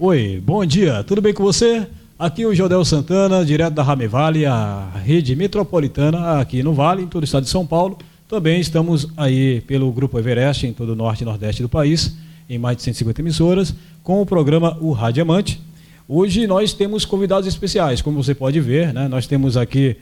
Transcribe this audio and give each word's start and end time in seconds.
Oi, 0.00 0.40
bom 0.46 0.64
dia, 0.64 1.02
tudo 1.02 1.20
bem 1.20 1.34
com 1.34 1.42
você? 1.42 1.84
Aqui 2.16 2.46
o 2.46 2.54
Jodel 2.54 2.84
Santana, 2.84 3.44
direto 3.44 3.74
da 3.74 3.82
Rame 3.82 4.06
Vale, 4.06 4.46
a 4.46 4.92
rede 5.04 5.34
metropolitana 5.34 6.38
aqui 6.38 6.62
no 6.62 6.72
Vale, 6.72 7.02
em 7.02 7.08
todo 7.08 7.22
o 7.22 7.24
estado 7.24 7.42
de 7.42 7.50
São 7.50 7.66
Paulo. 7.66 7.98
Também 8.28 8.60
estamos 8.60 9.08
aí 9.16 9.60
pelo 9.62 9.90
Grupo 9.90 10.16
Everest, 10.16 10.64
em 10.68 10.72
todo 10.72 10.90
o 10.90 10.94
norte 10.94 11.22
e 11.22 11.24
nordeste 11.24 11.62
do 11.62 11.68
país, 11.68 12.16
em 12.48 12.58
mais 12.58 12.76
de 12.76 12.84
150 12.84 13.20
emissoras, 13.20 13.74
com 14.04 14.22
o 14.22 14.26
programa 14.26 14.78
O 14.80 14.92
Radiamante. 14.92 15.60
Hoje 16.06 16.46
nós 16.46 16.72
temos 16.72 17.04
convidados 17.04 17.48
especiais, 17.48 18.00
como 18.00 18.22
você 18.22 18.36
pode 18.36 18.60
ver, 18.60 18.94
né? 18.94 19.08
Nós 19.08 19.26
temos 19.26 19.56
aqui 19.56 19.96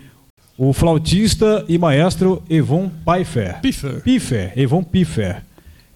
o 0.58 0.74
flautista 0.74 1.64
e 1.66 1.78
maestro 1.78 2.42
Evon 2.50 2.90
Pfeiffer. 3.02 3.62
Piffer. 3.62 4.02
Piffer, 4.02 4.52
Evon 4.56 4.82
Piffer. 4.82 5.45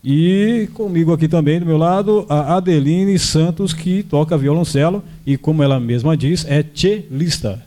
E 0.02 0.68
comigo 0.72 1.12
aqui 1.12 1.28
também 1.28 1.60
do 1.60 1.66
meu 1.66 1.76
lado, 1.76 2.24
a 2.28 2.56
Adeline 2.56 3.18
Santos, 3.18 3.74
que 3.74 4.02
toca 4.02 4.36
violoncelo 4.38 5.04
e, 5.26 5.36
como 5.36 5.62
ela 5.62 5.78
mesma 5.78 6.16
diz, 6.16 6.44
é 6.46 6.64
cellista. 6.74 7.62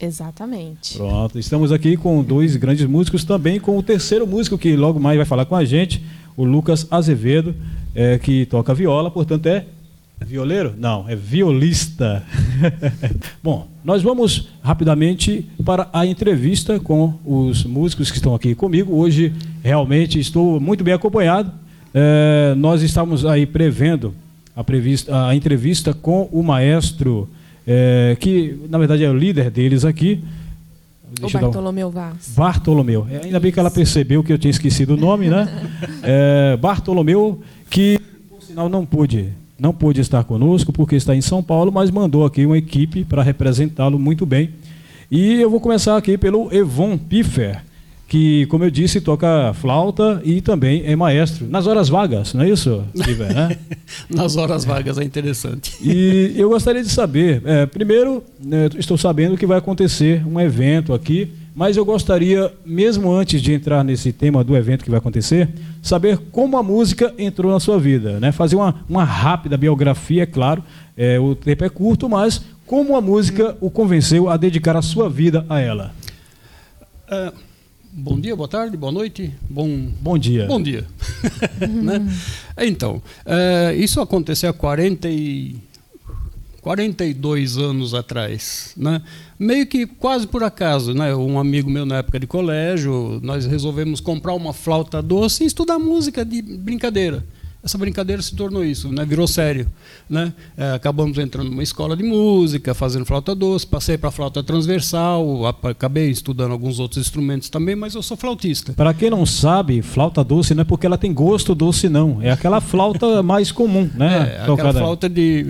Exatamente. 0.00 0.96
Pronto, 0.96 1.38
estamos 1.38 1.72
aqui 1.72 1.96
com 1.96 2.22
dois 2.22 2.56
grandes 2.56 2.86
músicos, 2.86 3.24
também 3.24 3.58
com 3.58 3.76
o 3.76 3.82
terceiro 3.82 4.26
músico 4.26 4.58
que 4.58 4.76
logo 4.76 5.00
mais 5.00 5.16
vai 5.16 5.26
falar 5.26 5.46
com 5.46 5.56
a 5.56 5.64
gente, 5.64 6.04
o 6.36 6.44
Lucas 6.44 6.86
Azevedo, 6.90 7.54
é, 7.94 8.18
que 8.18 8.46
toca 8.46 8.74
viola, 8.74 9.10
portanto 9.10 9.46
é 9.46 9.64
violeiro? 10.24 10.74
Não, 10.76 11.08
é 11.08 11.16
violista. 11.16 12.24
Bom, 13.42 13.66
nós 13.84 14.02
vamos 14.02 14.48
rapidamente 14.62 15.46
para 15.64 15.88
a 15.92 16.04
entrevista 16.06 16.78
com 16.78 17.14
os 17.24 17.64
músicos 17.64 18.10
que 18.10 18.18
estão 18.18 18.34
aqui 18.34 18.54
comigo. 18.54 18.94
Hoje 18.94 19.32
realmente 19.62 20.18
estou 20.18 20.60
muito 20.60 20.84
bem 20.84 20.94
acompanhado. 20.94 21.52
É, 21.94 22.54
nós 22.56 22.82
estamos 22.82 23.24
aí 23.24 23.46
prevendo 23.46 24.14
a, 24.54 24.62
prevista, 24.62 25.28
a 25.28 25.34
entrevista 25.34 25.94
com 25.94 26.28
o 26.32 26.42
maestro, 26.42 27.28
é, 27.66 28.16
que 28.18 28.58
na 28.68 28.78
verdade 28.78 29.04
é 29.04 29.10
o 29.10 29.16
líder 29.16 29.50
deles 29.50 29.84
aqui. 29.84 30.22
o 31.22 31.30
Bartolomeu 31.30 31.90
Vaz. 31.90 32.34
Bartolomeu. 32.36 33.06
É, 33.10 33.24
ainda 33.24 33.40
bem 33.40 33.52
que 33.52 33.60
ela 33.60 33.70
percebeu 33.70 34.22
que 34.22 34.32
eu 34.32 34.38
tinha 34.38 34.50
esquecido 34.50 34.94
o 34.94 34.96
nome, 34.96 35.28
né? 35.28 35.48
É, 36.02 36.56
Bartolomeu, 36.56 37.40
que 37.68 37.98
por 38.28 38.42
sinal 38.42 38.68
não 38.68 38.86
pôde, 38.86 39.28
não 39.58 39.72
pôde 39.72 40.00
estar 40.00 40.24
conosco 40.24 40.72
porque 40.72 40.96
está 40.96 41.14
em 41.14 41.20
São 41.20 41.42
Paulo, 41.42 41.70
mas 41.70 41.90
mandou 41.90 42.24
aqui 42.24 42.46
uma 42.46 42.56
equipe 42.56 43.04
para 43.04 43.22
representá-lo 43.22 43.98
muito 43.98 44.24
bem. 44.24 44.50
E 45.10 45.40
eu 45.40 45.50
vou 45.50 45.60
começar 45.60 45.96
aqui 45.96 46.16
pelo 46.16 46.52
Evon 46.54 46.96
Piffer 46.96 47.62
que, 48.08 48.46
como 48.46 48.64
eu 48.64 48.70
disse, 48.70 49.02
toca 49.02 49.52
flauta 49.52 50.22
e 50.24 50.40
também 50.40 50.82
é 50.86 50.96
maestro. 50.96 51.46
Nas 51.46 51.66
horas 51.66 51.90
vagas, 51.90 52.32
não 52.32 52.42
é 52.42 52.48
isso, 52.48 52.82
Iver, 52.94 53.34
né? 53.34 53.58
Nas 54.08 54.34
horas 54.34 54.64
vagas 54.64 54.96
é 54.96 55.04
interessante. 55.04 55.76
E 55.82 56.32
eu 56.34 56.48
gostaria 56.48 56.82
de 56.82 56.88
saber, 56.88 57.42
é, 57.44 57.66
primeiro, 57.66 58.24
né, 58.42 58.70
estou 58.78 58.96
sabendo 58.96 59.36
que 59.36 59.44
vai 59.44 59.58
acontecer 59.58 60.26
um 60.26 60.40
evento 60.40 60.94
aqui, 60.94 61.30
mas 61.54 61.76
eu 61.76 61.84
gostaria, 61.84 62.50
mesmo 62.64 63.12
antes 63.12 63.42
de 63.42 63.52
entrar 63.52 63.84
nesse 63.84 64.10
tema 64.10 64.42
do 64.42 64.56
evento 64.56 64.84
que 64.84 64.90
vai 64.90 64.98
acontecer, 64.98 65.50
saber 65.82 66.16
como 66.32 66.56
a 66.56 66.62
música 66.62 67.12
entrou 67.18 67.52
na 67.52 67.60
sua 67.60 67.78
vida, 67.78 68.18
né? 68.18 68.32
Fazer 68.32 68.56
uma, 68.56 68.74
uma 68.88 69.04
rápida 69.04 69.56
biografia, 69.58 70.22
é 70.22 70.26
claro, 70.26 70.64
é, 70.96 71.20
o 71.20 71.34
tempo 71.34 71.62
é 71.62 71.68
curto, 71.68 72.08
mas 72.08 72.40
como 72.64 72.96
a 72.96 73.02
música 73.02 73.54
o 73.60 73.70
convenceu 73.70 74.30
a 74.30 74.36
dedicar 74.38 74.76
a 74.76 74.82
sua 74.82 75.10
vida 75.10 75.44
a 75.46 75.60
ela? 75.60 75.92
Uh 77.10 77.47
Bom 78.00 78.20
dia, 78.20 78.36
boa 78.36 78.46
tarde, 78.46 78.76
boa 78.76 78.92
noite, 78.92 79.34
bom 79.50 79.68
bom 80.00 80.16
dia. 80.16 80.46
Bom 80.46 80.62
dia. 80.62 80.86
né? 81.82 82.00
Então, 82.56 83.02
é, 83.26 83.74
isso 83.74 84.00
aconteceu 84.00 84.50
há 84.50 84.52
40 84.52 85.10
e 85.10 85.56
42 86.60 87.58
anos 87.58 87.94
atrás, 87.94 88.72
né? 88.76 89.02
Meio 89.36 89.66
que 89.66 89.84
quase 89.84 90.28
por 90.28 90.44
acaso, 90.44 90.94
né? 90.94 91.12
Um 91.12 91.40
amigo 91.40 91.68
meu 91.68 91.84
na 91.84 91.96
época 91.96 92.20
de 92.20 92.28
colégio, 92.28 93.18
nós 93.20 93.44
resolvemos 93.46 93.98
comprar 93.98 94.34
uma 94.34 94.52
flauta 94.52 95.02
doce 95.02 95.42
e 95.42 95.48
estudar 95.48 95.80
música 95.80 96.24
de 96.24 96.40
brincadeira 96.40 97.24
essa 97.62 97.76
brincadeira 97.76 98.22
se 98.22 98.34
tornou 98.36 98.64
isso, 98.64 98.90
né? 98.92 99.04
virou 99.04 99.26
sério. 99.26 99.66
Né? 100.08 100.32
É, 100.56 100.72
acabamos 100.72 101.18
entrando 101.18 101.50
numa 101.50 101.62
escola 101.62 101.96
de 101.96 102.04
música, 102.04 102.72
fazendo 102.72 103.04
flauta 103.04 103.34
doce, 103.34 103.66
passei 103.66 103.98
para 103.98 104.12
flauta 104.12 104.42
transversal, 104.44 105.46
acabei 105.46 106.08
estudando 106.08 106.52
alguns 106.52 106.78
outros 106.78 107.04
instrumentos 107.04 107.48
também, 107.48 107.74
mas 107.74 107.94
eu 107.94 108.02
sou 108.02 108.16
flautista. 108.16 108.72
Para 108.74 108.94
quem 108.94 109.10
não 109.10 109.26
sabe, 109.26 109.82
flauta 109.82 110.22
doce 110.22 110.54
não 110.54 110.62
é 110.62 110.64
porque 110.64 110.86
ela 110.86 110.96
tem 110.96 111.12
gosto 111.12 111.54
doce, 111.54 111.88
não. 111.88 112.22
É 112.22 112.30
aquela 112.30 112.60
flauta 112.60 113.22
mais 113.24 113.50
comum, 113.50 113.90
né? 113.94 114.36
É, 114.38 114.42
aquela 114.42 114.72
flauta 114.72 115.08
de. 115.08 115.44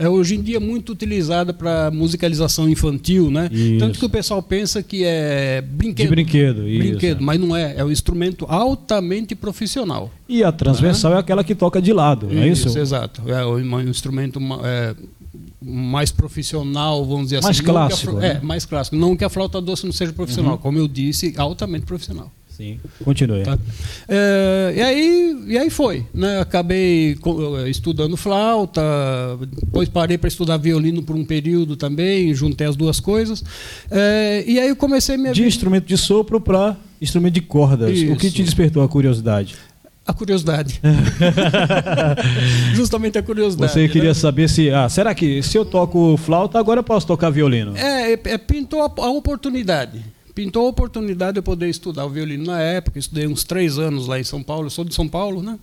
É, 0.00 0.04
é 0.04 0.08
hoje 0.08 0.36
em 0.36 0.42
dia 0.42 0.58
muito 0.58 0.90
utilizada 0.90 1.52
para 1.52 1.90
musicalização 1.90 2.68
infantil, 2.68 3.30
né? 3.30 3.50
Isso. 3.52 3.78
Tanto 3.78 3.98
que 3.98 4.06
o 4.06 4.10
pessoal 4.10 4.42
pensa 4.42 4.82
que 4.82 5.04
é 5.04 5.60
brinquedo. 5.60 6.06
De 6.06 6.10
brinquedo, 6.10 6.62
Brinquedo, 6.62 7.22
mas 7.22 7.38
não 7.38 7.54
é. 7.54 7.74
É 7.76 7.84
um 7.84 7.90
instrumento 7.90 8.46
altamente 8.48 9.34
profissional. 9.34 10.10
E 10.26 10.42
a 10.42 10.50
transversal 10.50 10.93
é 10.94 11.18
aquela 11.18 11.44
que 11.44 11.54
toca 11.54 11.80
de 11.80 11.92
lado, 11.92 12.28
não 12.30 12.42
é 12.42 12.48
isso? 12.48 12.68
Isso, 12.68 12.78
exato. 12.78 13.22
É 13.26 13.44
um 13.46 13.80
instrumento 13.80 14.40
é, 14.64 14.94
mais 15.60 16.12
profissional, 16.12 17.04
vamos 17.04 17.24
dizer 17.24 17.42
mais 17.42 17.56
assim. 17.56 17.66
Clássico, 17.66 18.16
a, 18.16 18.20
né? 18.20 18.38
É, 18.40 18.44
mais 18.44 18.64
clássico. 18.64 18.96
Não 18.96 19.16
que 19.16 19.24
a 19.24 19.28
flauta 19.28 19.60
doce 19.60 19.84
não 19.84 19.92
seja 19.92 20.12
profissional, 20.12 20.52
uhum. 20.52 20.58
como 20.58 20.78
eu 20.78 20.86
disse, 20.86 21.34
altamente 21.36 21.86
profissional. 21.86 22.30
Sim, 22.56 22.78
continue. 23.04 23.42
Tá? 23.42 23.58
É, 24.06 24.74
e, 24.76 24.80
aí, 24.80 25.44
e 25.48 25.58
aí 25.58 25.70
foi. 25.70 26.06
Né? 26.14 26.38
Acabei 26.40 27.18
estudando 27.66 28.16
flauta, 28.16 28.80
depois 29.60 29.88
parei 29.88 30.16
para 30.16 30.28
estudar 30.28 30.56
violino 30.58 31.02
por 31.02 31.16
um 31.16 31.24
período 31.24 31.74
também, 31.74 32.32
juntei 32.32 32.68
as 32.68 32.76
duas 32.76 33.00
coisas. 33.00 33.42
É, 33.90 34.44
e 34.46 34.60
aí 34.60 34.68
eu 34.68 34.76
comecei 34.76 35.16
minha 35.16 35.32
De 35.32 35.40
vida... 35.40 35.48
instrumento 35.48 35.86
de 35.86 35.98
sopro 35.98 36.40
para 36.40 36.76
instrumento 37.02 37.34
de 37.34 37.40
cordas. 37.40 37.90
Isso. 37.90 38.12
O 38.12 38.16
que 38.16 38.30
te 38.30 38.44
despertou 38.44 38.84
a 38.84 38.88
curiosidade? 38.88 39.56
A 40.06 40.12
curiosidade. 40.12 40.80
Justamente 42.74 43.16
a 43.16 43.22
curiosidade. 43.22 43.72
Você 43.72 43.88
queria 43.88 44.10
né? 44.10 44.14
saber 44.14 44.48
se. 44.50 44.70
Ah, 44.70 44.88
será 44.88 45.14
que 45.14 45.42
se 45.42 45.56
eu 45.56 45.64
toco 45.64 46.16
flauta, 46.18 46.58
agora 46.58 46.80
eu 46.80 46.84
posso 46.84 47.06
tocar 47.06 47.30
violino? 47.30 47.74
É, 47.76 48.12
é 48.12 48.38
pintou 48.38 48.82
a, 48.82 48.84
a 48.84 49.10
oportunidade 49.10 50.04
pintou 50.34 50.66
a 50.66 50.68
oportunidade 50.68 51.34
de 51.34 51.38
eu 51.38 51.42
poder 51.42 51.68
estudar 51.68 52.04
o 52.04 52.10
violino 52.10 52.44
na 52.44 52.60
época. 52.60 52.98
Estudei 52.98 53.26
uns 53.26 53.44
três 53.44 53.78
anos 53.78 54.08
lá 54.08 54.18
em 54.18 54.24
São 54.24 54.42
Paulo. 54.42 54.66
Eu 54.66 54.70
sou 54.70 54.84
de 54.84 54.94
São 54.94 55.06
Paulo, 55.06 55.42
né? 55.42 55.58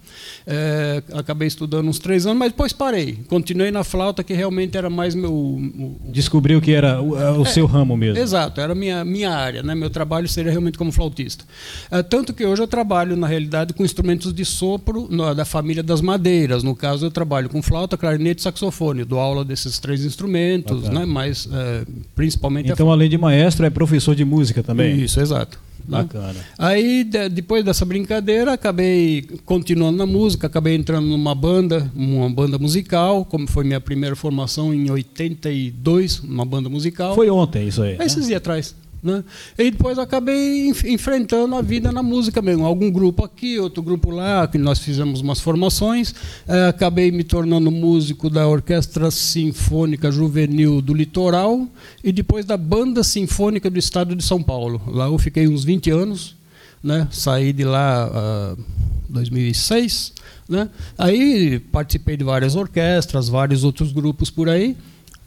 É, 0.47 1.03
acabei 1.13 1.47
estudando 1.47 1.87
uns 1.89 1.99
três 1.99 2.25
anos, 2.25 2.37
mas 2.37 2.51
depois 2.51 2.71
parei. 2.71 3.19
Continuei 3.27 3.69
na 3.69 3.83
flauta, 3.83 4.23
que 4.23 4.33
realmente 4.33 4.77
era 4.77 4.89
mais 4.89 5.13
meu. 5.13 5.33
O, 5.33 5.99
Descobriu 6.05 6.61
que 6.61 6.71
era 6.71 7.01
o, 7.01 7.19
é, 7.19 7.31
o 7.31 7.41
é, 7.41 7.45
seu 7.45 7.65
ramo 7.65 7.97
mesmo. 7.97 8.17
Exato, 8.17 8.61
era 8.61 8.73
minha, 8.73 9.03
minha 9.03 9.31
área. 9.31 9.61
Né? 9.61 9.75
Meu 9.75 9.89
trabalho 9.89 10.27
seria 10.27 10.51
realmente 10.51 10.77
como 10.77 10.91
flautista. 10.91 11.43
É, 11.89 12.01
tanto 12.01 12.33
que 12.33 12.45
hoje 12.45 12.61
eu 12.61 12.67
trabalho, 12.67 13.17
na 13.17 13.27
realidade, 13.27 13.73
com 13.73 13.83
instrumentos 13.83 14.33
de 14.33 14.45
sopro 14.45 15.07
no, 15.09 15.33
da 15.35 15.43
família 15.43 15.83
das 15.83 15.99
madeiras. 15.99 16.63
No 16.63 16.75
caso, 16.75 17.05
eu 17.05 17.11
trabalho 17.11 17.49
com 17.49 17.61
flauta, 17.61 17.97
clarinete 17.97 18.39
e 18.39 18.43
saxofone. 18.43 19.03
Dou 19.03 19.19
aula 19.19 19.43
desses 19.43 19.79
três 19.79 20.05
instrumentos, 20.05 20.87
né? 20.87 21.05
mas 21.05 21.47
é, 21.51 21.85
principalmente. 22.15 22.71
Então, 22.71 22.89
além 22.89 23.09
de 23.09 23.17
maestro, 23.17 23.65
é 23.65 23.69
professor 23.69 24.15
de 24.15 24.23
música 24.23 24.60
música 24.61 24.63
também? 24.63 25.01
Isso, 25.01 25.19
exato. 25.19 25.59
Bacana. 25.87 26.35
Aí, 26.57 27.03
de, 27.03 27.27
depois 27.27 27.65
dessa 27.65 27.83
brincadeira, 27.83 28.53
acabei 28.53 29.27
continuando 29.45 29.97
na 29.97 30.05
música, 30.05 30.47
acabei 30.47 30.75
entrando 30.75 31.07
numa 31.07 31.33
banda, 31.33 31.91
uma 31.95 32.29
banda 32.29 32.57
musical, 32.59 33.25
como 33.25 33.47
foi 33.47 33.63
minha 33.63 33.81
primeira 33.81 34.15
formação 34.15 34.73
em 34.73 34.89
82, 34.89 36.19
uma 36.19 36.45
banda 36.45 36.69
musical. 36.69 37.15
Foi 37.15 37.29
ontem 37.29 37.67
isso 37.67 37.81
aí. 37.81 37.97
Esses 37.99 38.17
né? 38.17 38.27
dias 38.27 38.37
atrás. 38.37 38.75
Né? 39.03 39.23
E 39.57 39.71
depois 39.71 39.97
acabei 39.97 40.69
enf 40.69 40.83
enfrentando 40.83 41.55
a 41.55 41.61
vida 41.61 41.91
na 41.91 42.03
música 42.03 42.41
mesmo. 42.41 42.65
Algum 42.65 42.91
grupo 42.91 43.25
aqui, 43.25 43.57
outro 43.57 43.81
grupo 43.81 44.11
lá, 44.11 44.47
que 44.47 44.59
nós 44.59 44.79
fizemos 44.79 45.21
umas 45.21 45.39
formações. 45.39 46.13
É, 46.47 46.67
acabei 46.67 47.11
me 47.11 47.23
tornando 47.23 47.71
músico 47.71 48.29
da 48.29 48.47
Orquestra 48.47 49.09
Sinfônica 49.09 50.11
Juvenil 50.11 50.81
do 50.81 50.93
Litoral 50.93 51.67
e 52.03 52.11
depois 52.11 52.45
da 52.45 52.55
Banda 52.55 53.03
Sinfônica 53.03 53.69
do 53.69 53.79
Estado 53.79 54.15
de 54.15 54.23
São 54.23 54.41
Paulo. 54.41 54.79
Lá 54.87 55.05
eu 55.05 55.17
fiquei 55.17 55.47
uns 55.47 55.63
20 55.63 55.89
anos, 55.89 56.35
né? 56.83 57.07
saí 57.11 57.51
de 57.51 57.63
lá 57.63 58.55
em 58.57 58.61
uh, 58.61 58.65
2006. 59.09 60.13
Né? 60.47 60.69
Aí 60.97 61.59
participei 61.71 62.17
de 62.17 62.23
várias 62.23 62.55
orquestras, 62.55 63.29
vários 63.29 63.63
outros 63.63 63.91
grupos 63.91 64.29
por 64.29 64.47
aí. 64.47 64.77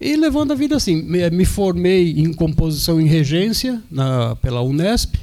E 0.04 0.16
levando 0.16 0.52
a 0.52 0.54
vida 0.54 0.76
assim. 0.76 1.02
Me, 1.02 1.30
me 1.30 1.46
formei 1.46 2.10
em 2.10 2.30
composição 2.30 3.00
em 3.00 3.06
regência 3.06 3.82
na, 3.90 4.36
pela 4.36 4.60
Unesp. 4.60 5.14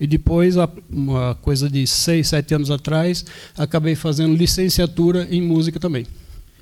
E 0.00 0.06
depois, 0.06 0.54
uma 0.88 1.34
coisa 1.42 1.68
de 1.68 1.84
seis, 1.84 2.28
sete 2.28 2.54
anos 2.54 2.70
atrás, 2.70 3.24
acabei 3.58 3.96
fazendo 3.96 4.34
licenciatura 4.36 5.26
em 5.28 5.42
música 5.42 5.80
também. 5.80 6.06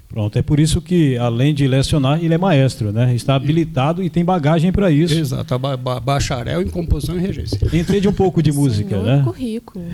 Pronto, 0.08 0.38
é 0.38 0.42
por 0.42 0.58
isso 0.58 0.80
que, 0.80 1.18
além 1.18 1.54
de 1.54 1.68
lecionar, 1.68 2.24
ele 2.24 2.32
é 2.32 2.38
maestro, 2.38 2.90
né? 2.90 3.14
Está 3.14 3.34
habilitado 3.34 4.02
e 4.02 4.08
tem 4.08 4.24
bagagem 4.24 4.72
para 4.72 4.90
isso. 4.90 5.12
Exato, 5.12 5.58
ba 5.58 5.76
ba 5.76 6.00
bacharel 6.00 6.62
em 6.62 6.68
composição 6.68 7.18
e 7.18 7.20
regência. 7.20 7.60
Entende 7.70 8.08
um 8.08 8.12
pouco 8.14 8.42
de 8.42 8.50
música, 8.50 8.88
Senhor 8.88 9.04
né? 9.04 9.22
currículo. 9.22 9.84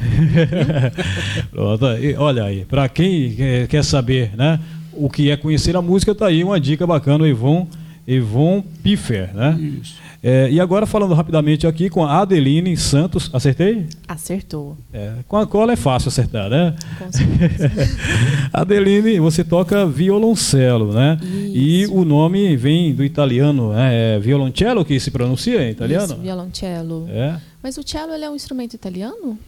Pronto, 1.50 1.84
olha 2.18 2.44
aí, 2.44 2.64
para 2.64 2.88
quem 2.88 3.34
quer 3.68 3.82
saber, 3.82 4.30
né? 4.36 4.60
O 4.96 5.08
que 5.11 5.31
é 5.31 5.37
conhecer 5.37 5.76
a 5.76 5.82
música, 5.82 6.12
está 6.12 6.26
aí 6.26 6.43
uma 6.43 6.61
dica 6.61 6.87
bacana, 6.87 7.25
o 7.25 7.26
Ivon, 7.26 7.67
Ivon 8.06 8.62
Piffer, 8.82 9.35
né? 9.35 9.58
Isso. 9.81 10.05
É, 10.26 10.50
e 10.50 10.58
agora 10.58 10.87
falando 10.87 11.12
rapidamente 11.12 11.67
aqui 11.67 11.91
com 11.91 12.02
a 12.02 12.23
Adeline 12.23 12.75
Santos, 12.79 13.29
acertei? 13.31 13.87
Acertou. 14.08 14.75
É, 14.91 15.17
com 15.29 15.37
a 15.37 15.46
cola 15.46 15.75
é 15.75 15.76
fácil 15.76 16.08
acertar, 16.08 16.49
né? 16.49 16.75
Com 16.99 17.12
certeza. 17.12 17.70
Adeline, 18.50 19.20
você 19.20 19.44
toca 19.44 19.87
violoncelo, 19.87 20.94
né? 20.94 21.19
Isso. 21.23 21.52
E 21.55 21.87
o 21.88 22.06
nome 22.06 22.56
vem 22.56 22.94
do 22.94 23.05
italiano, 23.05 23.75
né? 23.75 24.17
é 24.17 24.19
violoncello 24.19 24.82
que 24.82 24.99
se 24.99 25.11
pronuncia 25.11 25.62
em 25.62 25.70
italiano? 25.70 26.14
Isso, 26.14 26.17
violoncello. 26.17 27.06
É. 27.11 27.37
Mas 27.62 27.76
o 27.76 27.82
cello 27.87 28.14
ele 28.14 28.25
é 28.25 28.31
um 28.31 28.35
instrumento 28.35 28.73
italiano? 28.73 29.38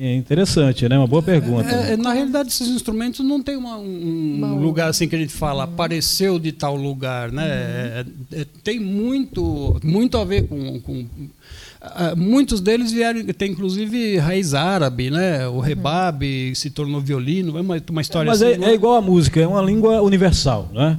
É 0.00 0.14
interessante, 0.14 0.88
né? 0.88 0.96
Uma 0.96 1.08
boa 1.08 1.22
pergunta. 1.22 1.68
É, 1.68 1.94
é, 1.94 1.96
na 1.96 2.12
realidade, 2.12 2.50
esses 2.50 2.68
instrumentos 2.68 3.26
não 3.26 3.42
tem 3.42 3.56
uma, 3.56 3.76
um 3.76 4.60
lugar 4.60 4.88
assim 4.88 5.08
que 5.08 5.16
a 5.16 5.18
gente 5.18 5.32
fala, 5.32 5.66
uhum. 5.66 5.72
apareceu 5.72 6.38
de 6.38 6.52
tal 6.52 6.76
lugar, 6.76 7.32
né? 7.32 7.42
Uhum. 7.42 8.38
É, 8.38 8.40
é, 8.42 8.46
tem 8.62 8.78
muito, 8.78 9.76
muito 9.82 10.16
a 10.16 10.24
ver 10.24 10.46
com, 10.46 10.80
com 10.80 11.06
Uh, 11.80 12.16
muitos 12.16 12.60
deles 12.60 12.90
vieram, 12.90 13.24
tem 13.26 13.52
inclusive 13.52 14.18
raiz 14.18 14.52
árabe, 14.52 15.12
né? 15.12 15.46
O 15.46 15.60
rebabe 15.60 16.48
uhum. 16.48 16.54
se 16.56 16.70
tornou 16.70 17.00
violino, 17.00 17.56
é 17.56 17.60
uma, 17.60 17.80
uma 17.88 18.00
história 18.00 18.28
Mas 18.28 18.42
assim. 18.42 18.58
Mas 18.58 18.68
é, 18.68 18.72
é, 18.72 18.74
igual 18.74 18.96
a 18.96 19.00
música, 19.00 19.40
é 19.40 19.46
uma 19.46 19.62
língua 19.62 20.02
universal, 20.02 20.68
né? 20.74 20.98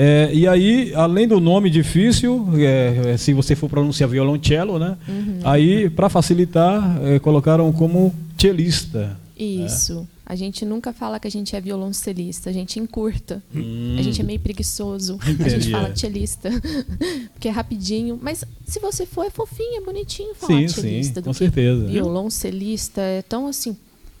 É, 0.00 0.30
e 0.32 0.46
aí, 0.46 0.94
além 0.94 1.26
do 1.26 1.40
nome 1.40 1.68
difícil, 1.68 2.46
é, 2.56 3.14
é 3.14 3.16
se 3.16 3.32
você 3.32 3.56
for 3.56 3.68
pronunciar 3.68 4.08
violoncello, 4.08 4.78
né? 4.78 4.96
Uhum. 5.08 5.40
Aí, 5.42 5.90
para 5.90 6.08
facilitar, 6.08 7.00
é, 7.02 7.18
colocaram 7.18 7.72
como 7.72 8.14
cellista. 8.40 9.18
Isso. 9.36 10.06
A 10.24 10.36
gente 10.36 10.64
nunca 10.64 10.92
fala 10.92 11.18
que 11.18 11.26
a 11.26 11.30
gente 11.30 11.56
é 11.56 11.60
violoncelista, 11.60 12.48
a 12.48 12.52
gente 12.52 12.78
encurta. 12.78 13.42
Hum. 13.52 13.96
A 13.98 14.02
gente 14.02 14.20
é 14.20 14.24
meio 14.24 14.38
preguiçoso. 14.38 15.18
Entendi. 15.26 15.42
A 15.42 15.48
gente 15.48 15.70
fala 15.72 15.96
cellista, 15.96 16.50
porque 17.34 17.48
é 17.48 17.50
rapidinho. 17.50 18.16
Mas 18.22 18.44
se 18.66 18.78
você 18.78 19.04
for, 19.04 19.26
é 19.26 19.30
fofinho, 19.30 19.78
é 19.78 19.84
bonitinho 19.84 20.32
falar 20.36 20.60
sim, 20.60 20.68
cellista. 20.68 21.20
Sim, 21.20 21.24
com 21.24 21.32
certeza. 21.32 21.86
Violoncelista 21.86 23.00
é 23.00 23.22
tão 23.22 23.48
assim 23.48 23.76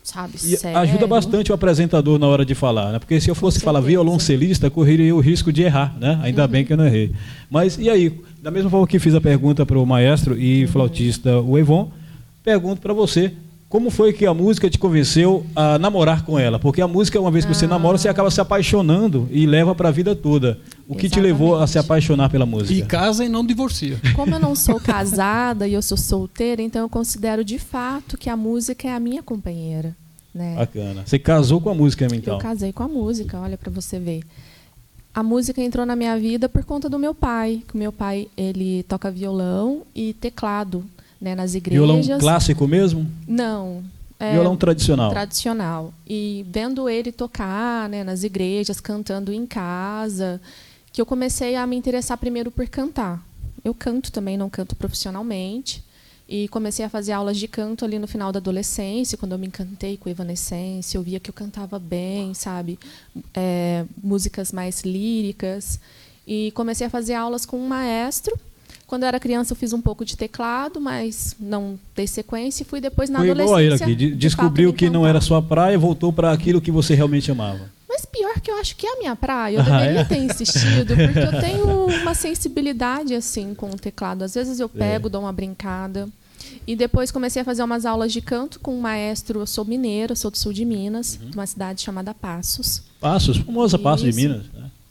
sabe? 0.08 0.36
E 0.36 0.56
sério. 0.56 0.78
ajuda 0.78 1.06
bastante 1.06 1.52
o 1.52 1.54
apresentador 1.54 2.18
na 2.18 2.26
hora 2.26 2.44
de 2.44 2.54
falar, 2.54 2.92
né? 2.92 2.98
Porque 2.98 3.20
se 3.20 3.30
eu 3.30 3.34
fosse 3.34 3.60
falar 3.60 3.80
violoncelista, 3.80 4.70
correria 4.70 5.14
o 5.14 5.20
risco 5.20 5.52
de 5.52 5.62
errar, 5.62 5.94
né? 6.00 6.18
Ainda 6.22 6.42
uhum. 6.42 6.48
bem 6.48 6.64
que 6.64 6.72
eu 6.72 6.76
não 6.76 6.86
errei. 6.86 7.12
Mas 7.50 7.76
e 7.78 7.90
aí, 7.90 8.18
da 8.42 8.50
mesma 8.50 8.70
forma 8.70 8.86
que 8.86 8.98
fiz 8.98 9.14
a 9.14 9.20
pergunta 9.20 9.66
para 9.66 9.78
o 9.78 9.84
maestro 9.84 10.38
e 10.38 10.66
flautista 10.68 11.38
o 11.40 11.58
Evon, 11.58 11.90
pergunto 12.42 12.80
para 12.80 12.94
você, 12.94 13.32
como 13.68 13.90
foi 13.90 14.14
que 14.14 14.24
a 14.24 14.32
música 14.32 14.70
te 14.70 14.78
convenceu 14.78 15.44
a 15.54 15.78
namorar 15.78 16.24
com 16.24 16.38
ela? 16.38 16.58
Porque 16.58 16.80
a 16.80 16.88
música, 16.88 17.20
uma 17.20 17.30
vez 17.30 17.44
que 17.44 17.54
você 17.54 17.66
ah. 17.66 17.68
namora, 17.68 17.98
você 17.98 18.08
acaba 18.08 18.30
se 18.30 18.40
apaixonando 18.40 19.28
e 19.30 19.46
leva 19.46 19.74
para 19.74 19.90
a 19.90 19.92
vida 19.92 20.16
toda. 20.16 20.58
O 20.88 20.94
que 20.94 21.04
Exatamente. 21.04 21.10
te 21.10 21.20
levou 21.20 21.56
a 21.56 21.66
se 21.66 21.78
apaixonar 21.78 22.30
pela 22.30 22.46
música? 22.46 22.72
E 22.72 22.82
casa 22.86 23.24
e 23.26 23.28
não 23.28 23.44
divorcia. 23.44 24.00
Como 24.16 24.34
eu 24.34 24.40
não 24.40 24.54
sou 24.56 24.80
casada 24.80 25.68
e 25.68 25.74
eu 25.74 25.82
sou 25.82 25.98
solteira, 25.98 26.62
então 26.62 26.80
eu 26.80 26.88
considero 26.88 27.44
de 27.44 27.58
fato 27.58 28.16
que 28.16 28.30
a 28.30 28.36
música 28.36 28.88
é 28.88 28.92
a 28.92 28.98
minha 28.98 29.22
companheira. 29.22 29.94
Né? 30.34 30.54
Bacana. 30.56 31.02
Você 31.04 31.18
casou 31.18 31.60
com 31.60 31.68
a 31.68 31.74
música, 31.74 32.06
então? 32.06 32.34
Eu 32.34 32.40
casei 32.40 32.72
com 32.72 32.82
a 32.82 32.88
música, 32.88 33.38
olha 33.38 33.58
para 33.58 33.70
você 33.70 33.98
ver. 33.98 34.22
A 35.12 35.22
música 35.22 35.60
entrou 35.60 35.84
na 35.84 35.96
minha 35.96 36.18
vida 36.18 36.48
por 36.48 36.64
conta 36.64 36.88
do 36.88 36.98
meu 36.98 37.14
pai. 37.14 37.62
O 37.74 37.76
meu 37.76 37.92
pai 37.92 38.28
ele 38.34 38.82
toca 38.84 39.10
violão 39.10 39.82
e 39.94 40.14
teclado 40.14 40.84
né, 41.20 41.34
nas 41.34 41.54
igrejas. 41.54 42.06
Violão 42.06 42.20
clássico 42.20 42.66
mesmo? 42.66 43.10
Não. 43.26 43.82
É, 44.20 44.32
violão 44.32 44.56
tradicional. 44.56 45.10
Tradicional. 45.10 45.94
E 46.06 46.44
vendo 46.48 46.88
ele 46.88 47.12
tocar 47.12 47.88
né, 47.88 48.02
nas 48.02 48.24
igrejas, 48.24 48.80
cantando 48.80 49.32
em 49.32 49.46
casa, 49.46 50.40
que 50.92 51.00
eu 51.00 51.06
comecei 51.06 51.54
a 51.54 51.66
me 51.66 51.76
interessar 51.76 52.18
primeiro 52.18 52.50
por 52.50 52.66
cantar. 52.68 53.22
Eu 53.64 53.72
canto 53.74 54.10
também, 54.10 54.36
não 54.36 54.50
canto 54.50 54.74
profissionalmente. 54.74 55.84
E 56.28 56.46
comecei 56.48 56.84
a 56.84 56.90
fazer 56.90 57.12
aulas 57.12 57.38
de 57.38 57.48
canto 57.48 57.84
ali 57.84 57.98
no 57.98 58.06
final 58.06 58.30
da 58.30 58.38
adolescência, 58.38 59.16
quando 59.16 59.32
eu 59.32 59.38
me 59.38 59.46
encantei 59.46 59.96
com 59.96 60.10
Evanescência, 60.10 60.98
eu 60.98 61.02
via 61.02 61.18
que 61.18 61.30
eu 61.30 61.34
cantava 61.34 61.78
bem, 61.78 62.34
sabe? 62.34 62.78
É, 63.32 63.86
músicas 64.02 64.52
mais 64.52 64.82
líricas. 64.82 65.80
E 66.26 66.50
comecei 66.50 66.86
a 66.86 66.90
fazer 66.90 67.14
aulas 67.14 67.46
com 67.46 67.56
um 67.56 67.66
maestro 67.66 68.38
quando 68.88 69.02
eu 69.02 69.08
era 69.08 69.20
criança, 69.20 69.52
eu 69.52 69.56
fiz 69.56 69.74
um 69.74 69.82
pouco 69.82 70.02
de 70.02 70.16
teclado, 70.16 70.80
mas 70.80 71.36
não 71.38 71.78
dei 71.94 72.06
sequência. 72.06 72.62
E 72.62 72.66
fui 72.66 72.80
depois 72.80 73.10
na 73.10 73.18
Foi 73.18 73.30
adolescência. 73.30 73.74
Igual 73.74 73.80
a 73.80 73.84
aqui. 73.84 73.94
De 73.94 74.14
descobriu 74.14 74.72
que 74.72 74.88
não 74.88 75.06
era 75.06 75.20
sua 75.20 75.42
praia 75.42 75.74
e 75.74 75.76
voltou 75.76 76.10
para 76.10 76.32
aquilo 76.32 76.58
que 76.58 76.70
você 76.70 76.94
realmente 76.94 77.30
amava. 77.30 77.70
Mas 77.86 78.06
pior 78.06 78.40
que 78.40 78.50
eu 78.50 78.58
acho 78.58 78.74
que 78.76 78.86
é 78.86 78.94
a 78.94 78.98
minha 78.98 79.14
praia. 79.14 79.56
Eu 79.56 79.60
ah, 79.60 79.64
deveria 79.64 80.00
é? 80.00 80.04
ter 80.04 80.16
insistido, 80.16 80.94
porque 80.96 81.18
eu 81.18 81.36
tenho 81.38 82.00
uma 82.00 82.14
sensibilidade 82.14 83.14
assim 83.14 83.54
com 83.54 83.68
o 83.68 83.76
teclado. 83.76 84.24
Às 84.24 84.34
vezes 84.34 84.58
eu 84.58 84.70
pego, 84.70 85.08
é. 85.08 85.10
dou 85.10 85.20
uma 85.20 85.32
brincada. 85.34 86.08
E 86.66 86.74
depois 86.74 87.10
comecei 87.10 87.42
a 87.42 87.44
fazer 87.44 87.62
umas 87.62 87.84
aulas 87.84 88.10
de 88.10 88.22
canto 88.22 88.58
com 88.58 88.74
um 88.74 88.80
maestro. 88.80 89.40
Eu 89.40 89.46
sou 89.46 89.66
mineira, 89.66 90.14
sou 90.14 90.30
do 90.30 90.38
sul 90.38 90.54
de 90.54 90.64
Minas, 90.64 91.18
uhum. 91.20 91.28
de 91.28 91.36
uma 91.36 91.46
cidade 91.46 91.82
chamada 91.82 92.14
Passos. 92.14 92.82
Passos, 92.98 93.36
famosa 93.36 93.78
Passos 93.78 94.14
de 94.14 94.18
Minas. 94.18 94.46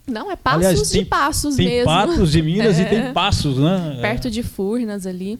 Não, 0.08 0.30
é 0.30 0.36
Passos 0.36 0.66
Aliás, 0.66 0.90
tem, 0.90 1.02
de 1.02 1.08
Passos 1.08 1.56
tem 1.56 1.66
mesmo. 1.66 1.90
Tem 1.92 2.06
Patos 2.06 2.32
de 2.32 2.42
Minas 2.42 2.78
é. 2.78 2.82
e 2.82 2.86
tem 2.86 3.12
Passos, 3.14 3.58
né? 3.58 3.98
Perto 4.00 4.30
de 4.30 4.42
Furnas 4.42 5.06
ali. 5.06 5.38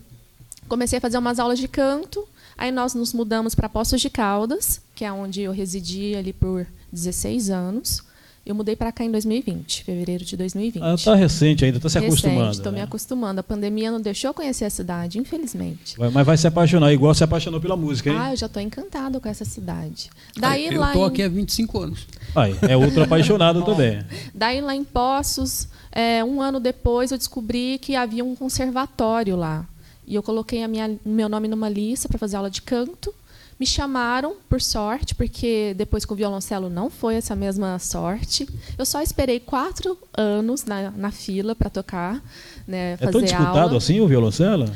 Comecei 0.68 0.98
a 0.98 1.00
fazer 1.00 1.18
umas 1.18 1.38
aulas 1.38 1.58
de 1.58 1.66
canto. 1.66 2.26
Aí 2.56 2.70
nós 2.70 2.94
nos 2.94 3.12
mudamos 3.12 3.54
para 3.54 3.68
Poços 3.68 4.00
de 4.00 4.10
Caldas, 4.10 4.80
que 4.94 5.04
é 5.04 5.12
onde 5.12 5.42
eu 5.42 5.52
residi 5.52 6.14
ali 6.16 6.32
por 6.32 6.66
16 6.92 7.50
anos. 7.50 8.02
Eu 8.48 8.54
mudei 8.54 8.74
para 8.74 8.90
cá 8.90 9.04
em 9.04 9.10
2020, 9.10 9.84
fevereiro 9.84 10.24
de 10.24 10.34
2020. 10.34 10.82
Ah, 10.82 10.96
tá 10.96 11.14
recente 11.14 11.66
ainda, 11.66 11.78
tá 11.78 11.86
se 11.86 12.00
recente, 12.00 12.12
acostumando. 12.14 12.50
Estou 12.52 12.72
né? 12.72 12.78
me 12.78 12.82
acostumando. 12.82 13.40
A 13.40 13.42
pandemia 13.42 13.90
não 13.90 14.00
deixou 14.00 14.32
conhecer 14.32 14.64
a 14.64 14.70
cidade, 14.70 15.18
infelizmente. 15.18 15.98
Vai, 15.98 16.08
mas 16.08 16.26
vai 16.26 16.34
se 16.38 16.46
apaixonar, 16.46 16.90
igual 16.90 17.14
se 17.14 17.22
apaixonou 17.22 17.60
pela 17.60 17.76
música, 17.76 18.08
hein? 18.08 18.16
Ah, 18.18 18.32
eu 18.32 18.36
já 18.38 18.46
estou 18.46 18.62
encantado 18.62 19.20
com 19.20 19.28
essa 19.28 19.44
cidade. 19.44 20.08
Daí, 20.34 20.68
eu 20.68 20.82
estou 20.82 21.04
em... 21.04 21.08
aqui 21.08 21.22
há 21.22 21.28
25 21.28 21.78
anos. 21.78 22.06
Ai, 22.34 22.58
é 22.62 22.74
outro 22.74 23.02
apaixonado 23.02 23.62
também. 23.66 24.02
Daí 24.34 24.62
lá 24.62 24.74
em 24.74 24.82
Poços, 24.82 25.68
é, 25.92 26.24
um 26.24 26.40
ano 26.40 26.58
depois, 26.58 27.10
eu 27.10 27.18
descobri 27.18 27.76
que 27.76 27.96
havia 27.96 28.24
um 28.24 28.34
conservatório 28.34 29.36
lá. 29.36 29.66
E 30.06 30.14
eu 30.14 30.22
coloquei 30.22 30.62
a 30.62 30.68
minha, 30.68 30.98
meu 31.04 31.28
nome 31.28 31.48
numa 31.48 31.68
lista 31.68 32.08
para 32.08 32.16
fazer 32.16 32.38
aula 32.38 32.48
de 32.48 32.62
canto. 32.62 33.14
Me 33.58 33.66
chamaram, 33.66 34.36
por 34.48 34.60
sorte, 34.60 35.14
porque 35.14 35.74
depois 35.76 36.04
com 36.04 36.14
o 36.14 36.16
violoncelo 36.16 36.70
não 36.70 36.88
foi 36.88 37.16
essa 37.16 37.34
mesma 37.34 37.78
sorte. 37.78 38.48
Eu 38.78 38.86
só 38.86 39.02
esperei 39.02 39.40
quatro 39.40 39.98
anos 40.16 40.64
na, 40.64 40.92
na 40.92 41.10
fila 41.10 41.56
para 41.56 41.68
tocar, 41.68 42.22
né, 42.66 42.92
É 43.00 43.06
tão 43.08 43.20
disputado 43.20 43.58
aula. 43.58 43.76
assim 43.76 44.00
o 44.00 44.06
violoncelo? 44.06 44.66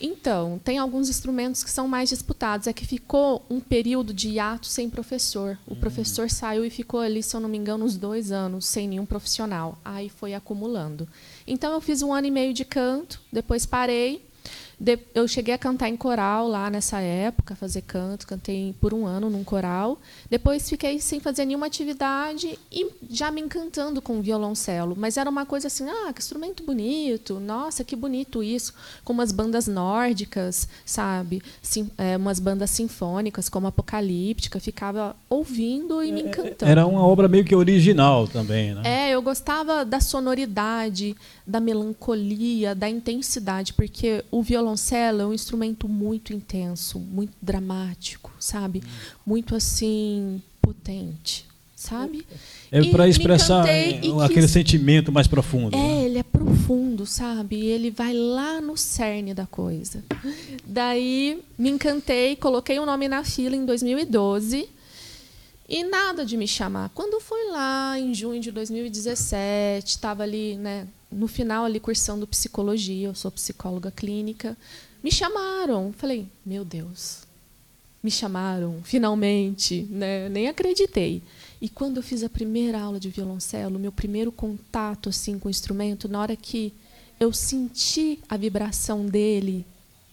Então, 0.00 0.60
tem 0.62 0.78
alguns 0.78 1.08
instrumentos 1.08 1.64
que 1.64 1.70
são 1.70 1.88
mais 1.88 2.08
disputados. 2.08 2.66
É 2.66 2.72
que 2.72 2.86
ficou 2.86 3.44
um 3.50 3.58
período 3.58 4.14
de 4.14 4.28
hiato 4.28 4.66
sem 4.66 4.88
professor. 4.88 5.58
O 5.66 5.74
hum. 5.74 5.76
professor 5.80 6.30
saiu 6.30 6.64
e 6.64 6.70
ficou 6.70 7.00
ali, 7.00 7.22
se 7.22 7.34
eu 7.34 7.40
não 7.40 7.48
me 7.48 7.58
engano, 7.58 7.84
uns 7.84 7.96
dois 7.96 8.30
anos 8.30 8.66
sem 8.66 8.86
nenhum 8.86 9.04
profissional. 9.04 9.76
Aí 9.84 10.08
foi 10.08 10.34
acumulando. 10.34 11.08
Então, 11.46 11.72
eu 11.72 11.80
fiz 11.80 12.02
um 12.02 12.12
ano 12.12 12.28
e 12.28 12.30
meio 12.30 12.54
de 12.54 12.64
canto, 12.64 13.20
depois 13.32 13.66
parei 13.66 14.27
eu 15.12 15.26
cheguei 15.26 15.52
a 15.52 15.58
cantar 15.58 15.88
em 15.88 15.96
coral 15.96 16.46
lá 16.46 16.70
nessa 16.70 17.00
época, 17.00 17.56
fazer 17.56 17.82
canto, 17.82 18.26
cantei 18.26 18.74
por 18.80 18.94
um 18.94 19.06
ano 19.06 19.28
num 19.28 19.42
coral. 19.42 19.98
Depois 20.30 20.68
fiquei 20.68 21.00
sem 21.00 21.18
fazer 21.18 21.44
nenhuma 21.44 21.66
atividade 21.66 22.56
e 22.70 22.88
já 23.10 23.30
me 23.30 23.40
encantando 23.40 24.00
com 24.00 24.18
o 24.18 24.22
violoncelo. 24.22 24.94
Mas 24.96 25.16
era 25.16 25.28
uma 25.28 25.44
coisa 25.44 25.66
assim, 25.66 25.88
ah, 25.88 26.12
que 26.12 26.20
instrumento 26.20 26.62
bonito, 26.62 27.40
nossa, 27.40 27.82
que 27.82 27.96
bonito 27.96 28.42
isso. 28.42 28.72
Com 29.04 29.12
umas 29.12 29.32
bandas 29.32 29.66
nórdicas, 29.66 30.68
sabe? 30.84 31.42
Sim, 31.60 31.90
é, 31.98 32.16
umas 32.16 32.38
bandas 32.38 32.70
sinfônicas, 32.70 33.48
como 33.48 33.66
Apocalíptica, 33.66 34.60
ficava 34.60 35.16
ouvindo 35.28 36.04
e 36.04 36.12
me 36.12 36.22
é, 36.22 36.28
encantando. 36.28 36.70
Era 36.70 36.86
uma 36.86 37.04
obra 37.04 37.26
meio 37.26 37.44
que 37.44 37.54
original 37.54 38.28
também, 38.28 38.74
né? 38.74 38.82
É, 38.84 39.10
eu 39.10 39.22
gostava 39.22 39.84
da 39.84 40.00
sonoridade, 40.00 41.16
da 41.44 41.58
melancolia, 41.58 42.74
da 42.74 42.88
intensidade, 42.88 43.72
porque 43.72 44.24
o 44.30 44.42
violoncelo 44.68 45.22
é 45.22 45.26
um 45.26 45.32
instrumento 45.32 45.88
muito 45.88 46.32
intenso, 46.32 46.98
muito 46.98 47.32
dramático, 47.40 48.30
sabe? 48.38 48.82
Muito 49.24 49.54
assim 49.54 50.42
potente, 50.60 51.46
sabe? 51.74 52.26
É 52.70 52.84
para 52.90 53.08
expressar 53.08 53.64
aquele 54.24 54.48
sentimento 54.48 55.10
mais 55.10 55.26
profundo. 55.26 55.74
É, 55.74 55.78
né? 55.78 56.04
ele 56.04 56.18
é 56.18 56.22
profundo, 56.22 57.06
sabe? 57.06 57.64
Ele 57.64 57.90
vai 57.90 58.12
lá 58.12 58.60
no 58.60 58.76
cerne 58.76 59.32
da 59.32 59.46
coisa. 59.46 60.04
Daí 60.66 61.40
me 61.56 61.70
encantei, 61.70 62.36
coloquei 62.36 62.78
o 62.78 62.82
um 62.82 62.86
nome 62.86 63.08
na 63.08 63.24
fila 63.24 63.56
em 63.56 63.64
2012 63.64 64.68
e 65.68 65.84
nada 65.84 66.24
de 66.24 66.36
me 66.36 66.46
chamar. 66.46 66.90
Quando 66.94 67.20
foi 67.20 67.50
lá 67.50 67.98
em 67.98 68.12
junho 68.12 68.40
de 68.40 68.50
2017, 68.50 69.86
estava 69.86 70.22
ali, 70.22 70.56
né, 70.56 70.86
no 71.10 71.26
final 71.26 71.64
ali 71.64 71.80
cursando 71.80 72.26
psicologia, 72.26 73.08
eu 73.08 73.14
sou 73.14 73.30
psicóloga 73.30 73.90
clínica, 73.90 74.56
me 75.02 75.10
chamaram. 75.10 75.92
Falei, 75.96 76.26
meu 76.44 76.64
Deus, 76.64 77.20
me 78.02 78.10
chamaram, 78.10 78.80
finalmente, 78.84 79.86
né? 79.90 80.28
Nem 80.28 80.48
acreditei. 80.48 81.22
E 81.60 81.68
quando 81.68 81.96
eu 81.96 82.02
fiz 82.02 82.22
a 82.22 82.28
primeira 82.28 82.80
aula 82.80 83.00
de 83.00 83.08
violoncelo, 83.08 83.78
meu 83.78 83.90
primeiro 83.90 84.30
contato 84.30 85.08
assim 85.08 85.38
com 85.38 85.48
o 85.48 85.50
instrumento, 85.50 86.08
na 86.08 86.20
hora 86.20 86.36
que 86.36 86.72
eu 87.18 87.32
senti 87.32 88.20
a 88.28 88.36
vibração 88.36 89.06
dele, 89.06 89.66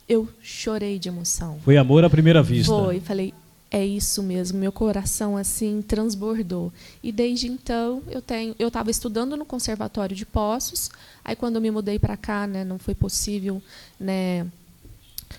eu 0.10 0.28
chorei 0.42 0.98
de 0.98 1.10
emoção. 1.10 1.60
Foi 1.64 1.78
amor 1.78 2.04
à 2.04 2.10
primeira 2.10 2.42
vista. 2.42 2.74
Foi, 2.74 3.00
falei, 3.00 3.34
é 3.76 3.86
isso 3.86 4.24
mesmo, 4.24 4.58
meu 4.58 4.72
coração 4.72 5.36
assim 5.36 5.82
transbordou. 5.82 6.72
E 7.04 7.12
desde 7.12 7.48
então 7.48 8.02
eu 8.10 8.22
tenho, 8.22 8.56
eu 8.58 8.70
estava 8.70 8.90
estudando 8.90 9.36
no 9.36 9.44
conservatório 9.44 10.16
de 10.16 10.26
Poços. 10.26 10.90
Aí 11.26 11.36
quando 11.36 11.58
eu 11.58 11.62
me 11.62 11.70
mudei 11.70 12.00
para 12.00 12.16
cá, 12.16 12.48
né, 12.48 12.64
não 12.64 12.80
foi 12.80 12.96
possível, 12.96 13.62
né, 14.00 14.48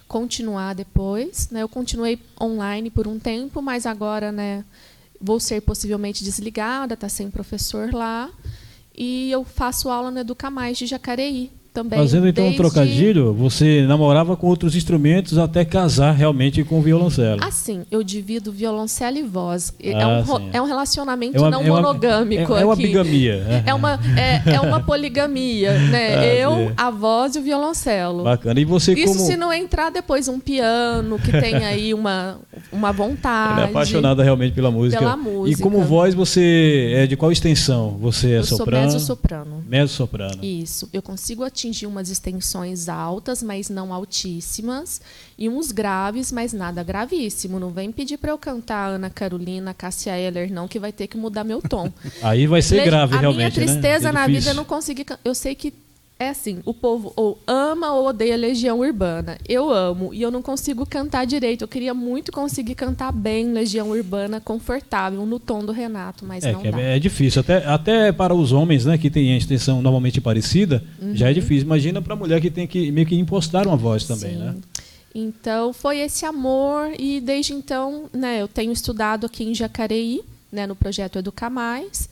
continuar 0.07 0.75
depois, 0.75 1.49
né? 1.49 1.63
Eu 1.63 1.69
continuei 1.69 2.21
online 2.39 2.91
por 2.91 3.09
um 3.09 3.19
tempo, 3.19 3.63
mas 3.63 3.87
agora, 3.87 4.31
né, 4.31 4.63
vou 5.19 5.41
ser 5.41 5.63
possivelmente 5.63 6.23
desligada, 6.23 6.95
tá 6.95 7.09
sem 7.09 7.31
professor 7.31 7.91
lá. 7.91 8.29
E 8.95 9.31
eu 9.31 9.45
faço 9.45 9.89
aula 9.89 10.11
no 10.11 10.19
Educa 10.19 10.51
Mais 10.51 10.77
de 10.77 10.85
Jacareí 10.85 11.51
também. 11.77 11.99
Fazendo 11.99 12.27
então 12.27 12.45
desde... 12.45 12.59
um 12.61 12.65
trocadilho, 12.65 13.35
você 13.35 13.85
namorava 13.87 14.35
com 14.35 14.47
outros 14.47 14.75
instrumentos 14.75 15.37
até 15.37 15.63
casar 15.63 16.13
realmente 16.13 16.65
com 16.65 16.79
o 16.79 16.83
violoncelo. 16.83 17.45
Assim, 17.45 17.85
eu 17.91 18.03
divido 18.03 18.51
violoncelo 18.51 19.19
e 19.19 19.23
voz. 19.23 19.75
Ah, 19.79 19.87
é, 19.87 20.07
um, 20.07 20.25
sim. 20.25 20.51
é 20.55 20.63
um 20.63 20.65
relacionamento 20.65 21.37
É 21.37 21.41
uma- 21.41 21.51
não 21.51 21.61
é 21.61 21.71
uma- 21.71 21.77
monogâmico 21.77 22.55
é, 22.55 22.63
é 22.63 22.65
uma 22.65 22.73
aqui. 22.73 22.87
bigamia. 22.87 23.63
É 23.67 23.75
uma, 23.75 24.01
é, 24.17 24.55
é 24.55 24.61
uma 24.61 24.81
poligamia, 24.81 25.79
né? 25.79 26.07
Ah, 26.17 26.25
eu, 26.25 26.73
a 26.77 26.91
voz 26.91 27.37
e 27.37 27.41
o 27.41 27.43
violoncelo. 27.43 28.25
Bacana. 28.25 28.59
E 28.59 28.65
você 28.65 28.95
Isso 28.95 29.13
como 29.13 29.27
se 29.27 29.37
não 29.37 29.53
entrar 29.53 29.91
depois 29.91 30.29
um 30.29 30.39
piano 30.41 31.19
que 31.19 31.31
tem 31.31 31.57
aí 31.65 31.93
uma, 31.93 32.39
uma 32.77 32.93
vontade. 32.93 33.53
ela 33.59 33.67
é 33.67 33.71
apaixonada 33.71 34.23
realmente 34.23 34.53
pela 34.55 34.71
música. 34.71 34.99
Pela 35.01 35.15
E 35.15 35.17
música. 35.17 35.63
como 35.63 35.83
voz 35.83 36.15
você 36.15 36.93
é 36.95 37.07
de 37.07 37.17
qual 37.17 37.33
extensão? 37.33 37.97
Você 38.01 38.33
é 38.33 38.39
Eu 38.39 38.45
sou 38.45 38.59
soprano? 38.59 38.85
mezzo-soprano. 38.85 39.65
Mezzo-soprano. 39.67 40.45
Isso. 40.45 40.89
Eu 40.93 41.03
consigo 41.03 41.43
atingir 41.43 41.87
umas 41.87 42.11
extensões 42.11 42.89
altas, 42.89 43.43
mas 43.43 43.69
não 43.69 43.93
altíssimas. 43.93 45.01
E 45.39 45.49
uns 45.49 45.73
graves, 45.73 46.31
mas 46.33 46.53
nada 46.53 46.83
gravíssimo. 46.83 47.59
Não 47.59 47.71
vem 47.71 47.91
pedir 47.93 48.17
para 48.19 48.31
eu 48.31 48.39
cantar 48.39 48.89
Ana 48.91 49.11
Carolina, 49.11 49.73
Cássia 49.75 50.17
Eller, 50.19 50.51
não, 50.53 50.69
que 50.69 50.79
vai 50.79 50.93
ter 50.93 51.07
que 51.07 51.17
mudar 51.17 51.45
meu 51.45 51.61
tom. 51.61 51.91
Aí 52.23 52.47
vai 52.47 52.63
ser 52.63 52.77
Le- 52.77 52.85
grave 52.85 53.17
a 53.17 53.21
realmente, 53.21 53.59
minha 53.59 53.69
tristeza 53.69 54.05
né? 54.05 54.09
É 54.11 54.13
na 54.13 54.27
vida 54.27 54.51
é 54.51 54.55
não 54.55 54.65
conseguir. 54.65 55.07
Eu 55.25 55.35
sei 55.35 55.55
que 55.55 55.73
é 56.19 56.31
assim, 56.31 56.61
o 56.65 56.73
povo 56.73 57.13
ou 57.15 57.39
ama 57.47 57.93
ou 57.93 58.07
odeia 58.07 58.37
Legião 58.37 58.81
Urbana. 58.81 59.37
Eu 59.47 59.71
amo 59.71 60.15
e 60.15 60.23
eu 60.23 60.31
não 60.31 60.41
consigo 60.41 60.87
cantar 60.87 61.27
direito. 61.27 61.63
Eu 61.63 61.69
queria 61.69 61.93
muito 61.93 62.33
conseguir 62.33 62.75
cantar 62.75 63.13
bem 63.13 63.53
Legião 63.53 63.91
Urbana, 63.91 64.41
confortável, 64.41 65.27
no 65.27 65.39
tom 65.39 65.63
do 65.65 65.73
Renato, 65.73 66.25
mas 66.25 66.43
É, 66.43 66.53
não 66.53 66.61
que 66.63 66.71
dá. 66.71 66.81
é, 66.81 66.97
é 66.97 66.99
difícil. 66.99 67.41
Até, 67.41 67.67
até 67.67 68.13
para 68.13 68.35
os 68.35 68.51
homens, 68.51 68.87
né, 68.87 68.97
que 68.97 69.11
têm 69.11 69.35
a 69.35 69.37
extensão 69.37 69.83
normalmente 69.83 70.19
parecida, 70.21 70.83
já 71.13 71.31
é 71.31 71.35
difícil. 71.35 71.65
Imagina 71.67 72.01
para 72.01 72.15
a 72.15 72.17
mulher 72.17 72.41
que 72.41 72.51
tem 72.51 72.67
que 72.67 72.91
meio 72.91 73.07
que 73.07 73.15
impostar 73.15 73.67
uma 73.69 73.77
voz 73.77 74.05
também, 74.05 74.33
Sim. 74.33 74.39
né? 74.39 74.55
Então 75.15 75.73
foi 75.73 75.99
esse 76.01 76.25
amor 76.27 76.93
e 76.99 77.21
desde 77.21 77.53
então, 77.53 78.05
né, 78.13 78.41
eu 78.41 78.49
tenho 78.49 78.73
estudado 78.73 79.25
aqui 79.27 79.45
em 79.45 79.55
Jacareí, 79.55 80.23
né, 80.53 80.67
no 80.67 80.77
projeto 80.77 81.19
Educar 81.19 81.51
Mais. 81.51 82.09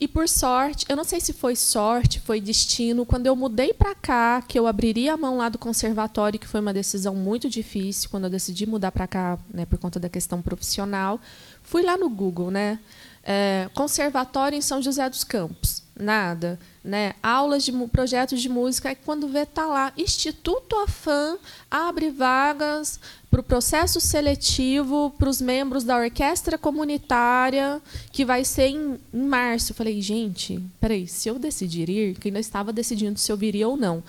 E 0.00 0.08
por 0.08 0.26
sorte, 0.26 0.86
eu 0.88 0.96
não 0.96 1.04
sei 1.04 1.20
se 1.20 1.30
foi 1.34 1.54
sorte, 1.54 2.20
foi 2.20 2.40
destino, 2.40 3.04
quando 3.04 3.26
eu 3.26 3.36
mudei 3.36 3.74
para 3.74 3.94
cá, 3.94 4.40
que 4.40 4.58
eu 4.58 4.66
abriria 4.66 5.12
a 5.12 5.16
mão 5.16 5.36
lá 5.36 5.50
do 5.50 5.58
conservatório, 5.58 6.40
que 6.40 6.48
foi 6.48 6.60
uma 6.60 6.72
decisão 6.72 7.14
muito 7.14 7.50
difícil, 7.50 8.08
quando 8.08 8.24
eu 8.24 8.30
decidi 8.30 8.64
mudar 8.64 8.92
para 8.92 9.06
cá, 9.06 9.38
né, 9.52 9.66
por 9.66 9.78
conta 9.78 10.00
da 10.00 10.08
questão 10.08 10.40
profissional, 10.40 11.20
fui 11.62 11.82
lá 11.82 11.98
no 11.98 12.08
Google, 12.08 12.50
né? 12.50 12.78
É, 13.22 13.68
conservatório 13.74 14.56
em 14.56 14.62
São 14.62 14.80
José 14.80 15.06
dos 15.10 15.22
Campos, 15.22 15.82
nada, 15.94 16.58
né? 16.82 17.12
Aulas 17.22 17.62
de 17.62 17.70
projetos 17.88 18.40
de 18.40 18.48
música, 18.48 18.88
aí 18.88 18.96
quando 18.96 19.28
vê 19.28 19.44
tá 19.44 19.66
lá 19.66 19.92
Instituto 19.98 20.76
Afam 20.76 21.38
abre 21.70 22.08
vagas 22.08 22.98
para 23.30 23.40
o 23.40 23.44
processo 23.44 24.00
seletivo 24.00 25.14
para 25.16 25.30
os 25.30 25.40
membros 25.40 25.84
da 25.84 25.96
orquestra 25.96 26.58
comunitária 26.58 27.80
que 28.10 28.24
vai 28.24 28.44
ser 28.44 28.68
em, 28.68 28.98
em 29.14 29.24
março. 29.24 29.70
Eu 29.70 29.76
falei, 29.76 30.00
gente, 30.02 30.60
peraí, 30.80 31.06
se 31.06 31.28
eu 31.28 31.38
decidir 31.38 31.88
ir, 31.88 32.18
que 32.18 32.28
ainda 32.28 32.40
estava 32.40 32.72
decidindo 32.72 33.18
se 33.18 33.30
eu 33.30 33.36
viria 33.36 33.68
ou 33.68 33.76
não. 33.76 34.02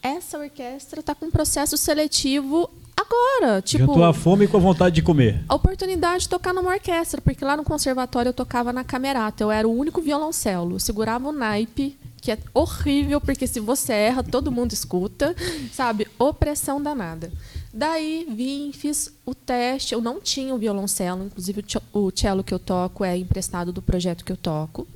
Essa 0.00 0.38
orquestra 0.38 1.00
está 1.00 1.12
com 1.12 1.28
processo 1.28 1.76
seletivo 1.76 2.70
agora, 2.96 3.60
tipo 3.60 3.86
Juntou 3.86 4.04
a 4.04 4.14
fome 4.14 4.46
com 4.46 4.56
a 4.56 4.60
vontade 4.60 4.94
de 4.94 5.02
comer. 5.02 5.42
a 5.48 5.54
oportunidade 5.56 6.22
de 6.22 6.28
tocar 6.28 6.54
numa 6.54 6.70
orquestra, 6.70 7.20
porque 7.20 7.44
lá 7.44 7.56
no 7.56 7.64
conservatório 7.64 8.28
eu 8.28 8.34
tocava 8.34 8.72
na 8.72 8.84
camerata, 8.84 9.42
eu 9.42 9.50
era 9.50 9.66
o 9.66 9.76
único 9.76 10.00
violoncelo, 10.00 10.76
eu 10.76 10.80
segurava 10.80 11.28
o 11.28 11.32
naipe, 11.32 11.98
que 12.20 12.30
é 12.30 12.38
horrível, 12.54 13.20
porque 13.20 13.46
se 13.46 13.58
você 13.58 13.92
erra, 13.92 14.22
todo 14.22 14.52
mundo 14.52 14.72
escuta, 14.72 15.34
sabe? 15.72 16.06
Opressão 16.18 16.80
danada. 16.80 17.32
Daí 17.72 18.26
vim, 18.30 18.72
fiz 18.72 19.12
o 19.26 19.34
teste, 19.34 19.92
eu 19.94 20.00
não 20.00 20.20
tinha 20.20 20.54
o 20.54 20.58
violoncelo, 20.58 21.24
inclusive 21.24 21.64
o 21.92 22.10
cello 22.14 22.42
que 22.42 22.54
eu 22.54 22.58
toco 22.58 23.04
é 23.04 23.16
emprestado 23.16 23.72
do 23.72 23.82
projeto 23.82 24.24
que 24.24 24.32
eu 24.32 24.36
toco. 24.36 24.86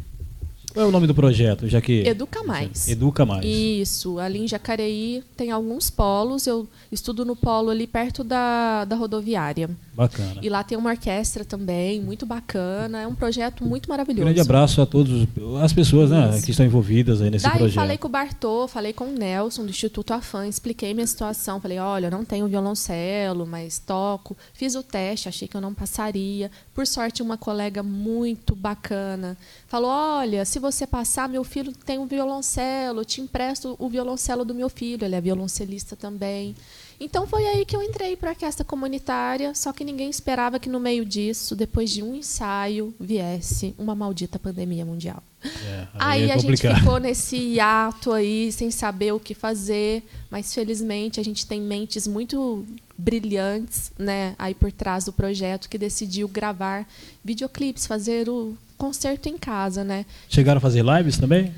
Qual 0.72 0.86
é 0.86 0.88
o 0.88 0.92
nome 0.92 1.06
do 1.06 1.14
projeto, 1.14 1.68
já 1.68 1.80
que 1.80 2.06
Educa 2.06 2.42
Mais. 2.42 2.88
Educa 2.88 3.26
mais. 3.26 3.44
Isso, 3.44 4.18
ali 4.18 4.40
em 4.40 4.48
Jacareí 4.48 5.22
tem 5.36 5.50
alguns 5.50 5.90
polos, 5.90 6.46
eu 6.46 6.66
estudo 6.90 7.24
no 7.24 7.36
polo 7.36 7.70
ali 7.70 7.86
perto 7.86 8.24
da, 8.24 8.84
da 8.84 8.96
rodoviária. 8.96 9.70
Bacana. 9.94 10.40
E 10.42 10.48
lá 10.48 10.64
tem 10.64 10.76
uma 10.78 10.90
orquestra 10.90 11.44
também, 11.44 12.00
muito 12.00 12.24
bacana. 12.24 13.02
É 13.02 13.06
um 13.06 13.14
projeto 13.14 13.64
muito 13.64 13.88
maravilhoso. 13.88 14.24
Grande 14.24 14.40
abraço 14.40 14.80
a 14.80 14.86
todas 14.86 15.26
as 15.62 15.72
pessoas 15.72 16.10
né, 16.10 16.40
que 16.42 16.50
estão 16.50 16.64
envolvidas 16.64 17.20
aí 17.20 17.30
nesse 17.30 17.44
Daí 17.44 17.58
projeto. 17.58 17.74
falei 17.74 17.98
com 17.98 18.08
o 18.08 18.10
Bartô, 18.10 18.66
falei 18.66 18.92
com 18.92 19.04
o 19.04 19.12
Nelson 19.12 19.64
do 19.64 19.70
Instituto 19.70 20.14
Afã, 20.14 20.46
expliquei 20.46 20.94
minha 20.94 21.06
situação. 21.06 21.60
Falei, 21.60 21.78
olha, 21.78 22.10
não 22.10 22.24
tenho 22.24 22.48
violoncelo, 22.48 23.46
mas 23.46 23.78
toco. 23.78 24.36
Fiz 24.54 24.74
o 24.74 24.82
teste, 24.82 25.28
achei 25.28 25.46
que 25.46 25.56
eu 25.56 25.60
não 25.60 25.74
passaria. 25.74 26.50
Por 26.74 26.86
sorte, 26.86 27.22
uma 27.22 27.36
colega 27.36 27.82
muito 27.82 28.56
bacana 28.56 29.36
falou, 29.72 29.90
olha, 29.90 30.44
se 30.44 30.58
você 30.62 30.86
passar, 30.86 31.28
meu 31.28 31.42
filho 31.42 31.72
tem 31.72 31.98
um 31.98 32.06
violoncelo, 32.06 33.00
eu 33.00 33.04
te 33.04 33.20
empresto 33.20 33.74
o 33.78 33.88
violoncelo 33.88 34.44
do 34.44 34.54
meu 34.54 34.68
filho, 34.70 35.04
ele 35.04 35.16
é 35.16 35.20
violoncelista 35.20 35.96
também. 35.96 36.54
Então 37.00 37.26
foi 37.26 37.44
aí 37.46 37.64
que 37.64 37.74
eu 37.74 37.82
entrei 37.82 38.16
para 38.16 38.30
a 38.30 38.32
orquestra 38.32 38.64
comunitária, 38.64 39.56
só 39.56 39.72
que 39.72 39.84
ninguém 39.84 40.08
esperava 40.08 40.60
que 40.60 40.68
no 40.68 40.78
meio 40.78 41.04
disso, 41.04 41.56
depois 41.56 41.90
de 41.90 42.00
um 42.00 42.14
ensaio, 42.14 42.94
viesse 42.98 43.74
uma 43.76 43.92
maldita 43.92 44.38
pandemia 44.38 44.86
mundial. 44.86 45.20
É, 45.44 45.88
Aí, 45.94 46.30
é 46.30 46.34
a 46.34 46.36
gente 46.36 46.56
ficou 46.56 47.00
nesse 47.00 47.36
hiato 47.36 48.12
aí, 48.12 48.52
sem 48.52 48.70
saber 48.70 49.12
o 49.12 49.18
que 49.18 49.34
fazer, 49.34 50.04
mas 50.30 50.54
felizmente 50.54 51.18
a 51.18 51.24
gente 51.24 51.44
tem 51.44 51.60
mentes 51.60 52.06
muito 52.06 52.64
brilhantes, 52.96 53.90
né, 53.98 54.36
aí 54.38 54.54
por 54.54 54.70
trás 54.70 55.04
do 55.04 55.12
projeto 55.12 55.68
que 55.68 55.76
decidiu 55.76 56.28
gravar 56.28 56.86
videoclipes, 57.24 57.84
fazer 57.84 58.28
o 58.28 58.56
concerto 58.82 59.28
em 59.28 59.38
casa, 59.38 59.84
né? 59.84 60.04
Chegaram 60.28 60.58
a 60.58 60.60
fazer 60.60 60.84
lives 60.84 61.16
também? 61.16 61.54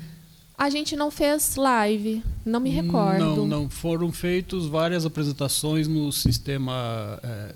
A 0.55 0.69
gente 0.69 0.95
não 0.95 1.09
fez 1.09 1.55
live, 1.55 2.21
não 2.45 2.59
me 2.59 2.69
recordo. 2.69 3.19
Não, 3.19 3.47
não. 3.47 3.67
Foram 3.67 4.11
feitas 4.11 4.67
várias 4.67 5.07
apresentações 5.07 5.87
no 5.87 6.11
sistema. 6.11 7.19
É, 7.23 7.55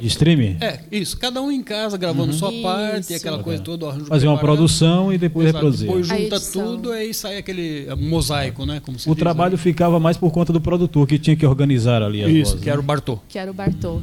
De 0.00 0.06
streaming? 0.06 0.56
é, 0.60 0.80
isso. 0.90 1.16
Cada 1.18 1.40
um 1.42 1.50
em 1.50 1.62
casa 1.62 1.96
gravando 1.96 2.32
sua 2.32 2.52
Isso. 2.52 2.62
parte, 2.62 3.14
aquela 3.14 3.36
Bacana. 3.38 3.42
coisa 3.44 3.62
toda. 3.62 3.86
Fazer 4.06 4.26
uma 4.26 4.36
preparado. 4.36 4.40
produção 4.40 5.12
e 5.12 5.18
depois 5.18 5.48
Exato, 5.48 5.58
reproduzir. 5.66 5.86
Depois 5.86 6.06
junta 6.06 6.40
tudo 6.40 6.92
aí 6.92 7.12
sai 7.14 7.38
aquele 7.38 7.86
é, 7.88 7.94
mosaico, 7.94 8.64
né? 8.66 8.80
Como 8.84 8.98
se 8.98 9.08
O 9.08 9.14
diz, 9.14 9.20
trabalho 9.20 9.52
né? 9.52 9.58
ficava 9.58 9.98
mais 10.00 10.16
por 10.16 10.30
conta 10.32 10.52
do 10.52 10.60
produtor 10.60 11.06
que 11.06 11.18
tinha 11.18 11.36
que 11.36 11.44
organizar 11.46 12.02
ali 12.02 12.22
as 12.24 12.30
Isso, 12.30 12.50
vozes, 12.52 12.64
que 12.64 12.70
era 12.70 12.78
o 12.78 12.82
né? 12.82 12.86
Bartô. 12.86 13.18
que 13.28 13.38
era 13.38 13.50
o 13.50 13.54
Bartô. 13.54 14.00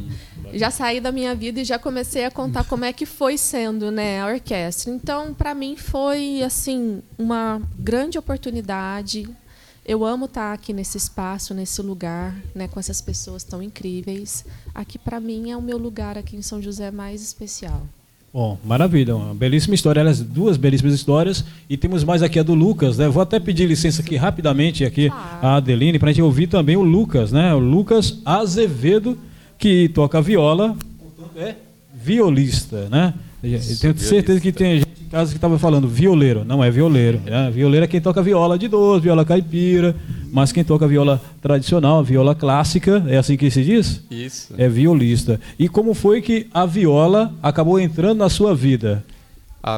Já 0.54 0.72
saí 0.72 1.00
da 1.00 1.12
minha 1.12 1.36
vida 1.36 1.62
e 1.62 1.64
já 1.64 1.78
comecei 1.78 2.26
a 2.26 2.32
contar 2.32 2.64
como 2.64 2.84
é 2.84 2.92
que 2.92 3.06
foi 3.06 3.38
sendo, 3.38 3.92
né, 3.92 4.20
a 4.20 4.26
orquestra. 4.28 4.92
Então, 4.92 5.32
para 5.34 5.54
mim 5.54 5.76
foi 5.76 6.42
assim 6.42 7.04
uma 7.20 7.62
grande 7.78 8.18
oportunidade. 8.18 9.30
Eu 9.90 10.06
amo 10.06 10.26
estar 10.26 10.54
aqui 10.54 10.72
nesse 10.72 11.00
espaço, 11.00 11.52
nesse 11.52 11.82
lugar, 11.82 12.36
né, 12.54 12.68
com 12.68 12.80
essas 12.80 13.02
pessoas 13.02 13.44
tão 13.44 13.60
incríveis. 13.60 14.46
Aqui 14.76 15.00
para 15.00 15.20
mim 15.20 15.50
é 15.50 15.58
o 15.58 15.62
meu 15.64 15.80
lugar 15.80 16.16
aqui 16.16 16.36
em 16.38 16.44
São 16.44 16.62
José 16.62 16.92
mais 16.92 17.24
especial. 17.24 17.82
Bom, 18.32 18.60
maravilha, 18.64 19.16
uma 19.16 19.34
belíssima 19.34 19.74
história, 19.74 20.00
aliás, 20.00 20.22
duas 20.22 20.58
belíssimas 20.58 20.94
histórias. 20.94 21.44
E 21.68 21.76
temos 21.76 22.04
mais 22.04 22.22
aqui 22.22 22.38
a 22.38 22.44
do 22.44 22.54
Lucas, 22.54 23.00
né? 23.00 23.10
Vou 23.10 23.24
até 23.24 23.40
pedir 23.40 23.66
licença 23.66 24.04
aqui 24.04 24.16
rapidamente 24.16 24.86
aqui 24.86 25.10
Claro. 25.10 25.26
a 25.42 25.56
Adeline 25.56 25.98
para 25.98 26.12
a 26.12 26.14
gente 26.14 26.22
ouvir 26.22 26.46
também 26.46 26.78
o 26.78 26.84
Lucas, 26.84 27.32
né? 27.32 27.52
O 27.56 27.58
Lucas 27.58 28.20
Azevedo, 28.24 29.18
que 29.58 29.90
toca 29.90 30.22
viola, 30.22 30.78
portanto 31.00 31.40
é 31.40 31.56
violista, 31.96 32.88
né? 32.90 33.16
Eu 33.42 33.60
tenho 33.80 33.98
certeza 33.98 34.40
que 34.40 34.52
tem 34.52 34.84
casa 35.10 35.32
que 35.32 35.38
estava 35.38 35.58
falando 35.58 35.88
violeiro, 35.88 36.46
não 36.46 36.64
é 36.64 36.70
violeiro. 36.70 37.20
Né? 37.26 37.50
Violeiro 37.52 37.84
é 37.84 37.88
quem 37.88 38.00
toca 38.00 38.22
viola 38.22 38.58
de 38.58 38.68
12, 38.68 39.02
viola 39.02 39.26
caipira, 39.26 39.96
mas 40.32 40.52
quem 40.52 40.64
toca 40.64 40.88
viola 40.88 41.20
tradicional, 41.42 42.04
viola 42.04 42.36
clássica, 42.36 43.04
é 43.08 43.18
assim 43.18 43.36
que 43.36 43.50
se 43.50 43.64
diz? 43.64 44.04
Isso. 44.10 44.54
É 44.58 44.70
violista. 44.70 45.40
E 45.58 45.68
como 45.68 45.94
foi 45.94 46.22
que 46.22 46.48
a 46.54 46.66
viola 46.66 47.34
acabou 47.42 47.80
entrando 47.80 48.20
na 48.20 48.30
sua 48.30 48.56
vida? 48.56 49.04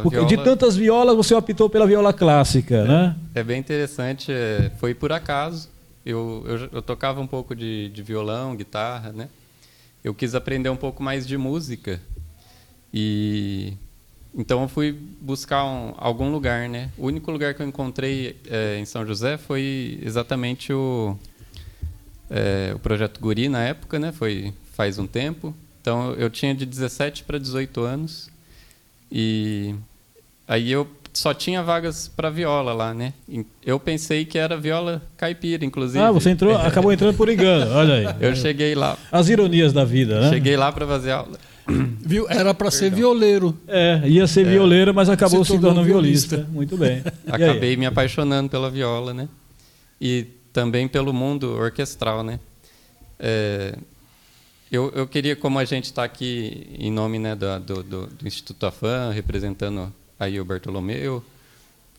Porque 0.03 0.17
viola... 0.17 0.27
de 0.27 0.37
tantas 0.37 0.75
violas 0.75 1.15
você 1.15 1.33
optou 1.33 1.69
pela 1.69 1.87
viola 1.87 2.13
clássica, 2.13 2.75
é, 2.75 2.87
né? 2.87 3.15
É 3.33 3.43
bem 3.43 3.59
interessante, 3.59 4.31
é, 4.31 4.71
foi 4.79 4.93
por 4.93 5.11
acaso. 5.11 5.69
Eu, 6.05 6.43
eu, 6.47 6.69
eu, 6.73 6.81
tocava 6.81 7.19
um 7.21 7.27
pouco 7.27 7.55
de, 7.55 7.89
de 7.89 8.01
violão, 8.03 8.55
guitarra, 8.55 9.11
né? 9.11 9.29
Eu 10.03 10.13
quis 10.13 10.33
aprender 10.33 10.69
um 10.69 10.75
pouco 10.75 11.01
mais 11.01 11.27
de 11.27 11.37
música 11.37 12.01
e 12.93 13.73
então 14.33 14.61
eu 14.61 14.67
fui 14.67 14.97
buscar 15.19 15.65
um, 15.65 15.93
algum 15.97 16.31
lugar, 16.31 16.69
né? 16.69 16.89
O 16.97 17.07
único 17.07 17.31
lugar 17.31 17.53
que 17.53 17.61
eu 17.61 17.67
encontrei 17.67 18.37
é, 18.49 18.77
em 18.79 18.85
São 18.85 19.05
José 19.05 19.37
foi 19.37 19.99
exatamente 20.01 20.71
o 20.71 21.17
é, 22.29 22.71
o 22.73 22.79
projeto 22.79 23.19
Guri 23.19 23.49
na 23.49 23.61
época, 23.61 23.99
né? 23.99 24.11
Foi 24.11 24.53
faz 24.73 24.97
um 24.97 25.05
tempo. 25.05 25.53
Então 25.81 26.13
eu 26.13 26.29
tinha 26.29 26.55
de 26.55 26.65
17 26.65 27.23
para 27.23 27.37
18 27.37 27.81
anos 27.81 28.29
e 29.11 29.75
aí 30.47 30.71
eu 30.71 30.87
só 31.13 31.33
tinha 31.33 31.61
vagas 31.61 32.07
para 32.07 32.29
viola 32.29 32.71
lá, 32.73 32.93
né? 32.93 33.11
Eu 33.65 33.77
pensei 33.79 34.23
que 34.23 34.37
era 34.37 34.55
viola 34.55 35.01
caipira, 35.17 35.65
inclusive. 35.65 36.01
Ah, 36.01 36.11
você 36.11 36.29
entrou, 36.29 36.55
acabou 36.55 36.93
entrando 36.93 37.17
por 37.17 37.27
engano, 37.27 37.69
olha 37.75 37.95
aí. 37.95 38.15
Eu 38.21 38.33
cheguei 38.33 38.75
lá. 38.75 38.97
As 39.11 39.27
ironias 39.27 39.73
da 39.73 39.83
vida, 39.83 40.21
né? 40.21 40.29
Cheguei 40.29 40.55
lá 40.55 40.71
para 40.71 40.87
fazer 40.87 41.11
aula. 41.11 41.37
Viu? 42.01 42.27
Era 42.29 42.53
para 42.53 42.71
ser 42.71 42.91
violeiro. 42.91 43.57
É, 43.67 44.01
ia 44.05 44.27
ser 44.27 44.45
é. 44.45 44.49
violeiro, 44.49 44.93
mas 44.93 45.09
acabou 45.09 45.43
se, 45.43 45.51
se 45.51 45.59
tornando 45.59 45.83
violista. 45.83 46.37
violista. 46.37 46.53
Muito 46.53 46.77
bem. 46.77 47.03
Acabei 47.27 47.75
me 47.75 47.85
apaixonando 47.85 48.49
pela 48.49 48.69
viola, 48.69 49.13
né? 49.13 49.27
E 49.99 50.25
também 50.51 50.87
pelo 50.87 51.13
mundo 51.13 51.51
orquestral, 51.55 52.23
né? 52.23 52.39
É, 53.19 53.77
eu, 54.71 54.89
eu 54.95 55.05
queria, 55.05 55.35
como 55.35 55.59
a 55.59 55.65
gente 55.65 55.85
está 55.85 56.03
aqui 56.03 56.67
em 56.79 56.91
nome 56.91 57.19
né, 57.19 57.35
do, 57.35 57.59
do, 57.59 57.83
do, 58.07 58.27
Instituto 58.27 58.65
Afan, 58.65 59.11
representando 59.11 59.93
aí 60.17 60.39
o 60.39 60.45
Bartolomeu, 60.45 61.23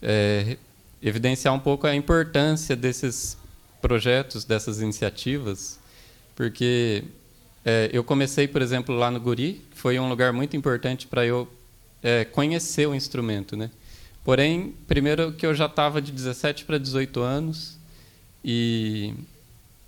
é, 0.00 0.56
evidenciar 1.02 1.52
um 1.54 1.58
pouco 1.58 1.86
a 1.86 1.94
importância 1.94 2.74
desses 2.74 3.36
projetos, 3.82 4.44
dessas 4.44 4.80
iniciativas, 4.80 5.78
porque 6.34 7.04
é, 7.64 7.90
eu 7.92 8.02
comecei, 8.02 8.48
por 8.48 8.60
exemplo, 8.60 8.94
lá 8.94 9.10
no 9.10 9.20
Guri, 9.20 9.62
foi 9.74 9.98
um 9.98 10.08
lugar 10.08 10.32
muito 10.32 10.56
importante 10.56 11.06
para 11.06 11.24
eu 11.24 11.48
é, 12.02 12.24
conhecer 12.24 12.88
o 12.88 12.94
instrumento, 12.94 13.56
né? 13.56 13.70
Porém, 14.24 14.74
primeiro 14.86 15.32
que 15.32 15.44
eu 15.44 15.54
já 15.54 15.66
estava 15.66 16.00
de 16.00 16.12
17 16.12 16.64
para 16.64 16.78
18 16.78 17.20
anos 17.20 17.78
e 18.44 19.14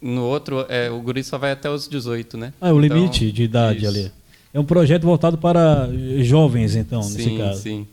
no 0.00 0.22
outro, 0.22 0.66
é, 0.68 0.90
o 0.90 1.00
guri 1.00 1.24
só 1.24 1.38
vai 1.38 1.52
até 1.52 1.70
os 1.70 1.88
18, 1.88 2.36
né? 2.36 2.52
Ah, 2.60 2.68
é 2.68 2.72
o 2.72 2.84
então, 2.84 2.96
limite 2.98 3.32
de 3.32 3.42
idade 3.44 3.78
isso. 3.78 3.88
ali. 3.88 4.12
É 4.52 4.60
um 4.60 4.64
projeto 4.64 5.02
voltado 5.02 5.38
para 5.38 5.88
jovens, 6.18 6.76
então, 6.76 7.02
sim, 7.02 7.16
nesse 7.16 7.38
caso. 7.38 7.62
Sim, 7.62 7.70
sim. 7.70 7.86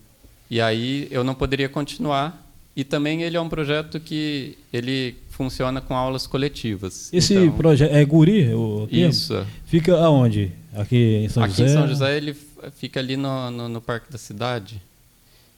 E 0.50 0.60
aí 0.60 1.08
eu 1.10 1.24
não 1.24 1.34
poderia 1.34 1.68
continuar. 1.68 2.40
E 2.74 2.84
também 2.84 3.22
ele 3.22 3.36
é 3.36 3.40
um 3.40 3.48
projeto 3.48 3.98
que 4.00 4.56
ele 4.72 5.16
funciona 5.42 5.80
com 5.80 5.94
aulas 5.94 6.26
coletivas. 6.26 7.12
Esse 7.12 7.34
então, 7.34 7.56
projeto 7.56 7.92
é 7.92 8.04
Guri? 8.04 8.54
O 8.54 8.86
isso. 8.90 9.44
Fica 9.66 9.96
aonde? 9.96 10.52
Aqui 10.74 11.24
em 11.24 11.28
São 11.28 11.42
Aqui 11.42 11.54
José? 11.54 11.64
Aqui 11.64 11.72
em 11.72 11.74
São 11.74 11.88
José 11.88 12.16
ele 12.16 12.36
fica 12.76 13.00
ali 13.00 13.16
no, 13.16 13.50
no, 13.50 13.68
no 13.68 13.80
Parque 13.80 14.10
da 14.10 14.18
Cidade. 14.18 14.80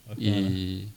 Bacana. 0.09 0.27
E 0.27 0.89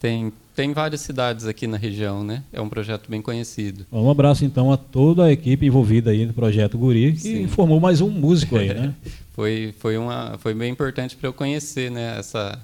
tem, 0.00 0.32
tem 0.54 0.72
várias 0.72 1.00
cidades 1.00 1.46
aqui 1.46 1.66
na 1.66 1.76
região, 1.76 2.24
né? 2.24 2.42
É 2.52 2.60
um 2.60 2.68
projeto 2.68 3.08
bem 3.08 3.22
conhecido. 3.22 3.86
Um 3.92 4.10
abraço 4.10 4.44
então 4.44 4.72
a 4.72 4.76
toda 4.76 5.26
a 5.26 5.32
equipe 5.32 5.64
envolvida 5.66 6.10
aí 6.10 6.26
no 6.26 6.32
projeto 6.32 6.76
Guri, 6.76 7.12
que 7.12 7.20
Sim. 7.20 7.46
formou 7.46 7.78
mais 7.78 8.00
um 8.00 8.10
músico 8.10 8.56
aí, 8.56 8.74
né? 8.74 8.94
foi, 9.32 9.74
foi, 9.78 9.96
uma, 9.96 10.38
foi 10.38 10.54
bem 10.54 10.72
importante 10.72 11.16
para 11.16 11.28
eu 11.28 11.32
conhecer, 11.32 11.90
né? 11.90 12.18
Essa, 12.18 12.58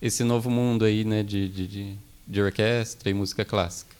esse 0.00 0.22
novo 0.22 0.48
mundo 0.48 0.84
aí, 0.84 1.04
né? 1.04 1.22
De, 1.22 1.48
de, 1.48 1.66
de, 1.66 1.94
de 2.28 2.40
orquestra 2.40 3.10
e 3.10 3.14
música 3.14 3.44
clássica. 3.44 3.95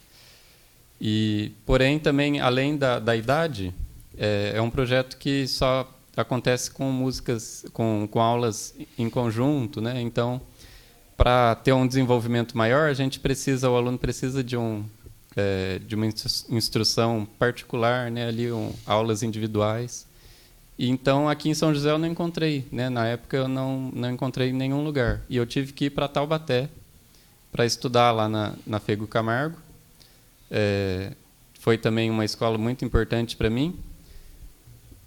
E, 0.99 1.51
porém, 1.65 1.99
também 1.99 2.39
além 2.39 2.75
da, 2.75 2.99
da 2.99 3.15
idade, 3.15 3.73
é, 4.17 4.53
é 4.55 4.61
um 4.61 4.69
projeto 4.69 5.17
que 5.17 5.47
só 5.47 5.87
acontece 6.15 6.71
com 6.71 6.91
músicas, 6.91 7.65
com, 7.73 8.07
com 8.09 8.19
aulas 8.19 8.73
em 8.97 9.09
conjunto, 9.09 9.79
né? 9.79 10.01
Então 10.01 10.41
para 11.17 11.55
ter 11.55 11.73
um 11.73 11.87
desenvolvimento 11.87 12.55
maior, 12.55 12.87
a 12.87 12.93
gente 12.93 13.19
precisa, 13.19 13.67
o 13.69 13.75
aluno 13.75 13.97
precisa 13.97 14.43
de 14.43 14.55
um 14.55 14.85
é, 15.35 15.79
de 15.79 15.95
uma 15.95 16.05
instrução 16.05 17.27
particular, 17.37 18.09
né, 18.09 18.27
ali 18.27 18.51
um, 18.51 18.71
aulas 18.87 19.21
individuais. 19.21 20.07
E 20.79 20.89
então 20.89 21.27
aqui 21.27 21.49
em 21.49 21.53
São 21.53 21.73
José 21.73 21.91
eu 21.91 21.97
não 21.97 22.07
encontrei, 22.07 22.67
né? 22.71 22.87
Na 22.89 23.07
época 23.07 23.35
eu 23.35 23.47
não 23.47 23.91
não 23.93 24.11
encontrei 24.11 24.49
em 24.49 24.53
nenhum 24.53 24.83
lugar 24.83 25.21
e 25.27 25.35
eu 25.35 25.45
tive 25.45 25.73
que 25.73 25.85
ir 25.85 25.89
para 25.89 26.07
Taubaté 26.07 26.69
para 27.51 27.65
estudar 27.65 28.11
lá 28.11 28.29
na, 28.29 28.53
na 28.65 28.79
Fego 28.79 29.07
Camargo. 29.07 29.57
É, 30.49 31.11
foi 31.59 31.77
também 31.77 32.09
uma 32.09 32.23
escola 32.23 32.57
muito 32.57 32.85
importante 32.85 33.35
para 33.35 33.49
mim 33.49 33.75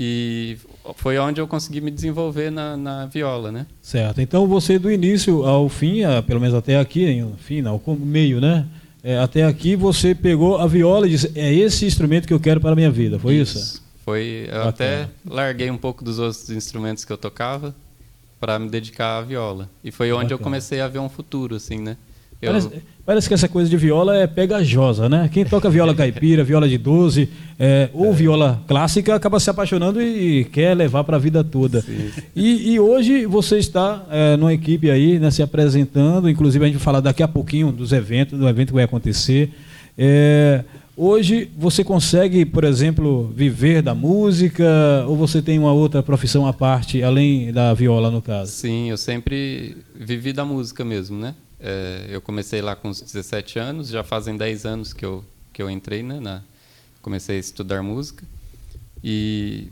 e 0.03 0.57
foi 0.97 1.19
onde 1.19 1.43
eu 1.43 1.47
consegui 1.47 1.83
me 1.83 1.91
desenvolver 1.91 2.51
na, 2.51 2.75
na, 2.75 3.05
viola, 3.05 3.53
né? 3.53 3.67
Certo. 3.83 4.23
Então 4.23 4.47
você 4.47 4.79
do 4.79 4.91
início 4.91 5.45
ao 5.45 5.69
fim, 5.69 6.01
pelo 6.27 6.41
menos 6.41 6.55
até 6.55 6.79
aqui, 6.79 7.23
fim, 7.39 7.61
não, 7.61 7.79
meio, 7.99 8.41
né? 8.41 8.67
É, 9.03 9.19
até 9.19 9.45
aqui 9.45 9.77
você 9.77 10.15
pegou 10.15 10.57
a 10.57 10.67
viola 10.67 11.07
e 11.07 11.11
disse: 11.11 11.31
é 11.35 11.53
esse 11.53 11.85
instrumento 11.85 12.27
que 12.27 12.33
eu 12.33 12.41
quero 12.41 12.63
para 12.63 12.73
a 12.73 12.77
minha 12.77 12.91
vida. 12.91 13.19
Foi 13.19 13.35
isso? 13.35 13.59
isso? 13.59 13.83
Foi. 14.03 14.47
Eu 14.47 14.65
Bacana. 14.65 14.69
até 14.69 15.09
larguei 15.27 15.71
um 15.71 15.77
pouco 15.77 16.03
dos 16.03 16.19
outros 16.19 16.49
instrumentos 16.49 17.05
que 17.05 17.13
eu 17.13 17.19
tocava 17.19 17.75
para 18.39 18.59
me 18.59 18.71
dedicar 18.71 19.19
à 19.19 19.23
viola. 19.23 19.69
E 19.85 19.91
foi 19.91 20.11
onde 20.13 20.25
Bacana. 20.25 20.35
eu 20.35 20.39
comecei 20.39 20.81
a 20.81 20.89
ver 20.89 20.99
um 20.99 21.11
futuro, 21.11 21.57
assim, 21.57 21.79
né? 21.79 21.99
Eu... 22.43 22.53
Parece, 22.53 22.71
parece, 23.05 23.29
que 23.29 23.35
essa 23.35 23.49
coisa 23.49 23.69
de 23.69 23.77
viola 23.77 24.17
é 24.17 24.27
pegajosa, 24.27 25.09
né? 25.09 25.29
Quem 25.31 25.45
toca 25.45 25.69
viola 25.69 25.95
caipira, 25.95 26.43
viola 26.43 26.67
de 26.67 26.79
12 26.79 27.29
é, 27.59 27.91
ou 27.93 28.07
é. 28.07 28.13
viola 28.13 28.63
clássica 28.67 29.15
acaba 29.15 29.39
se 29.39 29.51
apaixonando 29.51 30.01
e, 30.01 30.45
quer 30.45 30.75
levar 30.75 31.05
para 31.05 31.17
a 31.17 31.21
vida 31.21 31.45
toda. 31.45 31.85
E, 32.35 32.73
e, 32.73 32.81
hoje 32.81 33.27
você 33.27 33.59
está 33.59 34.07
é, 34.11 34.37
numa 34.39 34.55
equipe 34.55 34.91
aí, 34.91 35.19
né, 35.19 35.31
se 35.31 35.43
apresentando, 35.43 36.31
inclusive 36.31 36.65
a 36.65 36.69
gente 36.69 36.79
vai 36.79 36.85
falar 36.85 37.01
daqui 37.01 37.23
a 37.23 37.29
pouquinho 37.29 37.71
dos 37.71 37.93
eventos, 37.93 38.39
do 38.39 38.49
evento 38.49 38.69
que 38.69 38.75
vai 38.75 38.85
acontecer. 38.85 39.51
É, 39.99 40.65
hoje 40.97 41.51
você 41.59 41.85
consegue, 41.85 42.47
por 42.47 42.65
exemplo, 42.65 43.31
viver 43.37 43.83
da 43.83 43.95
música 43.95 45.05
ou 45.07 45.15
você 45.15 45.43
tem 45.43 45.59
uma 45.59 45.73
outra 45.73 46.03
profissão 46.03 46.47
à 46.47 46.55
parte, 46.55 47.03
além 47.03 47.53
da 47.53 47.75
viola, 47.75 48.11
no 48.11 48.23
caso? 48.23 48.51
Sim, 48.53 48.89
eu 48.89 48.97
sempre 48.97 49.77
vivi 49.95 50.33
da 50.33 50.47
música 50.47 50.83
mesmo, 50.83 51.19
né? 51.19 51.35
É, 51.61 52.07
eu 52.09 52.21
comecei 52.21 52.63
lá 52.63 52.75
com 52.75 52.89
uns 52.89 53.01
17 53.01 53.59
anos, 53.59 53.89
já 53.89 54.03
fazem 54.03 54.37
10 54.37 54.67
anos 54.67 54.93
que 54.93 55.05
eu, 55.05 55.25
que 55.53 55.63
eu 55.63 55.69
entrei, 55.71 56.03
né, 56.03 56.19
na, 56.19 56.43
comecei 57.03 57.37
a 57.37 57.41
estudar 57.41 57.83
música. 57.83 58.25
E, 59.05 59.69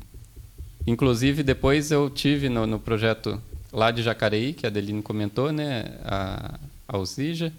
inclusive, 0.86 1.42
depois 1.42 1.90
eu 1.90 2.10
tive 2.10 2.48
no, 2.48 2.66
no 2.66 2.78
projeto 2.78 3.40
lá 3.72 3.90
de 3.90 4.02
Jacareí, 4.02 4.52
que 4.52 4.66
a 4.66 4.68
Adeline 4.68 5.02
comentou, 5.02 5.50
né, 5.50 5.98
a, 6.04 6.58
a 6.86 6.96
Alcija, 6.96 7.52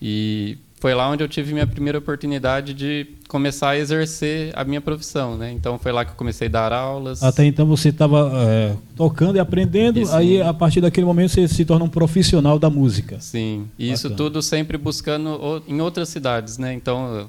e 0.00 0.58
foi 0.78 0.94
lá 0.94 1.08
onde 1.08 1.24
eu 1.24 1.28
tive 1.28 1.52
minha 1.52 1.66
primeira 1.66 1.98
oportunidade 1.98 2.74
de 2.74 3.06
começar 3.28 3.70
a 3.70 3.78
exercer 3.78 4.52
a 4.54 4.62
minha 4.62 4.80
profissão, 4.80 5.36
né? 5.36 5.50
Então 5.50 5.78
foi 5.78 5.90
lá 5.90 6.04
que 6.04 6.12
eu 6.12 6.16
comecei 6.16 6.48
a 6.48 6.50
dar 6.50 6.72
aulas. 6.72 7.22
Até 7.22 7.44
então 7.44 7.66
você 7.66 7.88
estava 7.88 8.30
é, 8.46 8.76
tocando 8.94 9.36
e 9.36 9.38
aprendendo, 9.40 9.98
isso, 9.98 10.14
aí 10.14 10.40
a 10.40 10.52
partir 10.52 10.80
daquele 10.80 11.06
momento 11.06 11.30
você 11.30 11.48
se 11.48 11.64
torna 11.64 11.84
um 11.84 11.88
profissional 11.88 12.58
da 12.58 12.68
música. 12.68 13.18
Sim, 13.20 13.66
e 13.78 13.90
isso 13.90 14.10
tudo 14.10 14.42
sempre 14.42 14.76
buscando 14.76 15.62
em 15.66 15.80
outras 15.80 16.08
cidades, 16.10 16.58
né? 16.58 16.74
Então 16.74 17.28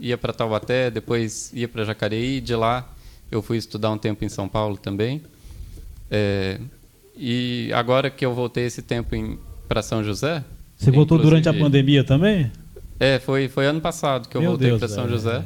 ia 0.00 0.18
para 0.18 0.32
Taubaté, 0.32 0.90
depois 0.90 1.52
ia 1.54 1.68
para 1.68 1.84
Jacareí, 1.84 2.40
de 2.40 2.54
lá 2.54 2.88
eu 3.30 3.42
fui 3.42 3.56
estudar 3.58 3.90
um 3.90 3.98
tempo 3.98 4.24
em 4.24 4.28
São 4.28 4.48
Paulo 4.48 4.76
também. 4.76 5.22
É, 6.10 6.58
e 7.16 7.70
agora 7.74 8.10
que 8.10 8.24
eu 8.24 8.34
voltei 8.34 8.64
esse 8.64 8.82
tempo 8.82 9.14
para 9.68 9.82
São 9.82 10.02
José. 10.02 10.42
Você 10.76 10.90
voltou 10.90 11.18
durante 11.18 11.48
a 11.48 11.54
pandemia 11.54 12.04
também? 12.04 12.50
É, 13.00 13.18
foi, 13.18 13.48
foi 13.48 13.66
ano 13.66 13.80
passado 13.80 14.28
que 14.28 14.36
eu 14.36 14.40
Meu 14.40 14.50
voltei 14.50 14.76
para 14.76 14.88
São 14.88 15.08
José. 15.08 15.42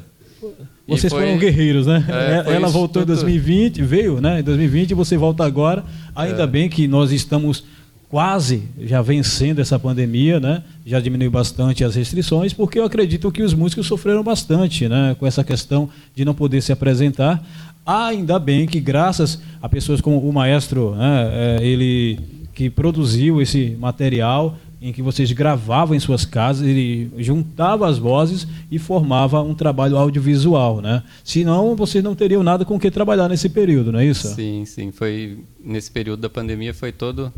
Vocês 0.86 1.12
foi... 1.12 1.22
foram 1.22 1.38
guerreiros, 1.38 1.86
né? 1.86 2.04
É, 2.46 2.54
Ela 2.54 2.68
voltou 2.68 3.02
em 3.02 3.06
2020, 3.06 3.82
veio, 3.82 4.20
né? 4.20 4.40
Em 4.40 4.42
2020 4.42 4.90
e 4.90 4.94
você 4.94 5.16
volta 5.16 5.44
agora. 5.44 5.84
Ainda 6.14 6.42
é. 6.42 6.46
bem 6.46 6.68
que 6.68 6.88
nós 6.88 7.12
estamos 7.12 7.64
quase 8.08 8.64
já 8.78 9.00
vencendo 9.00 9.60
essa 9.60 9.78
pandemia, 9.78 10.40
né? 10.40 10.62
Já 10.84 11.00
diminuiu 11.00 11.30
bastante 11.30 11.84
as 11.84 11.94
restrições, 11.94 12.52
porque 12.52 12.78
eu 12.78 12.84
acredito 12.84 13.30
que 13.30 13.42
os 13.42 13.54
músicos 13.54 13.86
sofreram 13.86 14.22
bastante, 14.22 14.88
né? 14.88 15.16
Com 15.18 15.26
essa 15.26 15.44
questão 15.44 15.88
de 16.14 16.24
não 16.24 16.34
poder 16.34 16.60
se 16.60 16.72
apresentar. 16.72 17.42
Ainda 17.86 18.38
bem 18.38 18.66
que 18.66 18.80
graças 18.80 19.40
a 19.60 19.68
pessoas 19.68 20.00
como 20.00 20.18
o 20.18 20.32
maestro, 20.32 20.94
né? 20.94 21.30
É, 21.32 21.64
ele 21.64 22.18
que 22.54 22.68
produziu 22.68 23.40
esse 23.40 23.76
material, 23.80 24.58
em 24.82 24.92
que 24.92 25.00
vocês 25.00 25.30
gravavam 25.30 25.94
em 25.94 26.00
suas 26.00 26.24
casas, 26.24 26.66
ele 26.66 27.08
juntava 27.18 27.88
as 27.88 27.98
vozes 27.98 28.46
e 28.68 28.78
formava 28.80 29.40
um 29.40 29.54
trabalho 29.54 29.96
audiovisual, 29.96 30.80
né? 30.80 31.04
Senão 31.22 31.76
vocês 31.76 32.02
não 32.02 32.16
teriam 32.16 32.42
nada 32.42 32.64
com 32.64 32.74
o 32.74 32.80
que 32.80 32.90
trabalhar 32.90 33.28
nesse 33.28 33.48
período, 33.48 33.92
não 33.92 34.00
é 34.00 34.06
isso? 34.06 34.34
Sim, 34.34 34.64
sim. 34.66 34.90
Foi 34.90 35.38
nesse 35.64 35.90
período 35.90 36.20
da 36.20 36.28
pandemia 36.28 36.74
foi 36.74 36.90
todo 36.90 37.32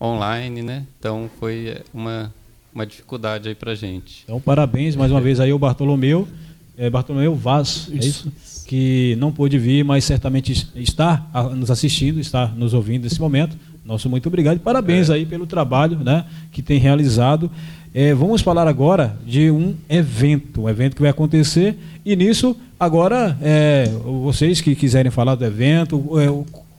online, 0.00 0.62
né? 0.62 0.84
Então 0.98 1.30
foi 1.38 1.76
uma, 1.94 2.34
uma 2.74 2.84
dificuldade 2.84 3.48
aí 3.48 3.54
para 3.54 3.72
gente. 3.76 4.22
Então, 4.24 4.40
parabéns 4.40 4.96
mais 4.96 5.12
uma 5.12 5.20
vez 5.20 5.38
aí 5.38 5.52
ao 5.52 5.58
Bartolomeu, 5.60 6.26
é, 6.76 6.90
Bartolomeu 6.90 7.34
Vaz, 7.36 7.88
é 7.92 7.96
isso? 7.96 8.32
Que 8.66 9.14
não 9.18 9.30
pôde 9.30 9.58
vir, 9.58 9.84
mas 9.84 10.04
certamente 10.04 10.68
está 10.74 11.28
nos 11.54 11.70
assistindo, 11.70 12.18
está 12.18 12.46
nos 12.46 12.72
ouvindo 12.74 13.04
nesse 13.04 13.20
momento. 13.20 13.56
Nosso 13.90 14.08
muito 14.08 14.28
obrigado 14.28 14.54
e 14.54 14.60
parabéns 14.60 15.10
é. 15.10 15.14
aí 15.14 15.26
pelo 15.26 15.48
trabalho 15.48 15.98
né, 15.98 16.24
que 16.52 16.62
tem 16.62 16.78
realizado. 16.78 17.50
É, 17.92 18.14
vamos 18.14 18.40
falar 18.40 18.68
agora 18.68 19.16
de 19.26 19.50
um 19.50 19.74
evento, 19.88 20.62
um 20.62 20.68
evento 20.68 20.94
que 20.94 21.02
vai 21.02 21.10
acontecer 21.10 21.76
e 22.06 22.14
nisso, 22.14 22.56
agora, 22.78 23.36
é, 23.42 23.90
vocês 24.22 24.60
que 24.60 24.76
quiserem 24.76 25.10
falar 25.10 25.34
do 25.34 25.44
evento, 25.44 26.08
é, 26.20 26.28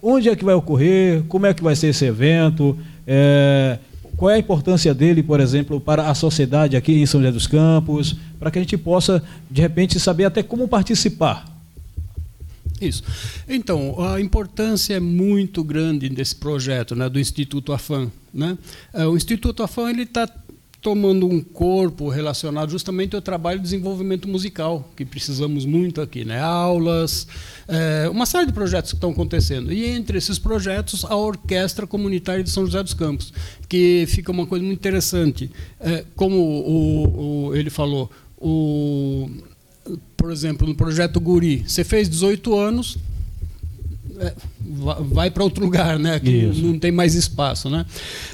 onde 0.01 0.29
é 0.29 0.35
que 0.37 0.45
vai 0.45 0.55
ocorrer, 0.55 1.21
como 1.27 1.45
é 1.45 1.53
que 1.53 1.61
vai 1.61 1.75
ser 1.75 1.87
esse 1.87 2.05
evento, 2.05 2.77
é, 3.05 3.77
qual 4.15 4.31
é 4.31 4.35
a 4.35 4.39
importância 4.39 4.93
dele, 4.93 5.21
por 5.21 5.41
exemplo, 5.41 5.81
para 5.81 6.09
a 6.09 6.15
sociedade 6.15 6.77
aqui 6.77 6.93
em 6.93 7.05
São 7.05 7.19
José 7.19 7.33
dos 7.33 7.45
Campos, 7.45 8.15
para 8.39 8.49
que 8.49 8.57
a 8.57 8.61
gente 8.61 8.77
possa, 8.77 9.21
de 9.49 9.61
repente, 9.61 9.99
saber 9.99 10.23
até 10.23 10.41
como 10.41 10.65
participar. 10.65 11.50
Isso. 12.81 13.03
Então, 13.47 13.95
a 14.03 14.19
importância 14.19 14.95
é 14.95 14.99
muito 14.99 15.63
grande 15.63 16.09
desse 16.09 16.35
projeto, 16.35 16.95
né, 16.95 17.07
do 17.07 17.19
Instituto 17.19 17.71
Afan. 17.71 18.11
Né? 18.33 18.57
É, 18.93 19.05
o 19.05 19.15
Instituto 19.15 19.63
ele 19.89 20.03
está 20.03 20.27
tomando 20.81 21.27
um 21.27 21.39
corpo 21.41 22.09
relacionado 22.09 22.71
justamente 22.71 23.15
ao 23.15 23.21
trabalho 23.21 23.59
de 23.59 23.63
desenvolvimento 23.65 24.27
musical, 24.27 24.89
que 24.95 25.05
precisamos 25.05 25.63
muito 25.63 26.01
aqui, 26.01 26.25
né? 26.25 26.39
aulas, 26.39 27.27
é, 27.67 28.09
uma 28.09 28.25
série 28.25 28.47
de 28.47 28.53
projetos 28.53 28.91
que 28.91 28.97
estão 28.97 29.11
acontecendo. 29.11 29.71
E 29.71 29.85
entre 29.85 30.17
esses 30.17 30.39
projetos, 30.39 31.05
a 31.05 31.15
Orquestra 31.15 31.85
Comunitária 31.85 32.43
de 32.43 32.49
São 32.49 32.65
José 32.65 32.81
dos 32.81 32.95
Campos, 32.95 33.31
que 33.69 34.05
fica 34.07 34.31
uma 34.31 34.47
coisa 34.47 34.65
muito 34.65 34.79
interessante. 34.79 35.51
É, 35.79 36.03
como 36.15 36.35
o, 36.35 37.49
o, 37.49 37.55
ele 37.55 37.69
falou, 37.69 38.09
o, 38.39 39.29
por 40.15 40.31
exemplo, 40.31 40.67
no 40.67 40.75
projeto 40.75 41.19
Guri, 41.19 41.63
você 41.67 41.83
fez 41.83 42.09
18 42.09 42.57
anos, 42.57 42.97
é, 44.21 44.33
vai 45.09 45.31
para 45.31 45.43
outro 45.43 45.63
lugar, 45.63 45.97
né? 45.97 46.19
Que 46.19 46.43
não 46.61 46.77
tem 46.77 46.91
mais 46.91 47.15
espaço, 47.15 47.69
né? 47.69 47.85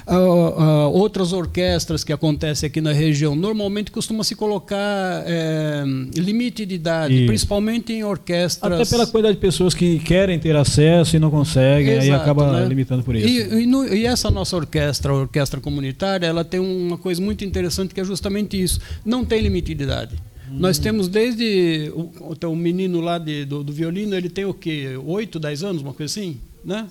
Uh, 0.06 0.14
uh, 0.14 0.92
outras 0.92 1.32
orquestras 1.32 2.04
que 2.04 2.12
acontecem 2.12 2.68
aqui 2.68 2.82
na 2.82 2.92
região 2.92 3.36
normalmente 3.36 3.90
costuma 3.90 4.24
se 4.26 4.36
colocar 4.36 5.24
é, 5.26 5.84
limite 6.16 6.66
de 6.66 6.76
idade, 6.76 7.14
Isso. 7.14 7.28
principalmente 7.28 7.94
em 7.94 8.04
orquestras. 8.04 8.82
Até 8.82 8.86
pela 8.90 9.08
quantidade 9.08 9.36
de 9.36 9.42
pessoas 9.42 9.74
que 9.74 9.98
querem 10.00 10.38
ter 10.38 10.56
acesso 10.58 11.16
e 11.16 11.20
não 11.20 11.32
conseguem, 11.32 11.94
Exato, 11.94 12.04
aí 12.04 12.12
acaba 12.12 12.60
né? 12.60 12.68
limitando 12.68 13.04
por 13.04 13.16
isso. 13.16 13.28
E, 13.28 13.64
e, 13.64 13.66
no, 13.66 13.86
e, 13.88 14.06
essa 14.06 14.30
nossa 14.30 14.58
orquestra, 14.58 15.14
a 15.14 15.16
orquestra 15.16 15.62
comunitária, 15.62 16.28
ela 16.28 16.44
tem 16.44 16.60
uma 16.60 16.98
coisa 16.98 17.22
muito 17.22 17.46
interessante 17.46 17.94
que 17.94 18.02
é 18.02 18.04
justamente 18.04 18.62
isso: 18.62 18.80
não 19.06 19.24
tem 19.24 19.42
limite 19.42 19.74
de 19.74 19.84
idade. 19.84 20.16
Nós 20.52 20.80
temos 20.80 21.08
desde 21.08 21.92
o, 21.94 22.12
o 22.48 22.56
menino 22.56 23.02
lá 23.02 23.18
de, 23.18 23.46
do, 23.46 23.64
do, 23.64 23.74
violino, 23.74 24.16
ele 24.16 24.30
tem 24.30 24.46
o 24.46 24.54
quê? 24.54 24.98
8, 25.04 25.40
10 25.40 25.64
anos, 25.64 25.82
uma 25.82 25.94
coisa 25.94 26.12
assim? 26.12 26.38
Né? 26.64 26.88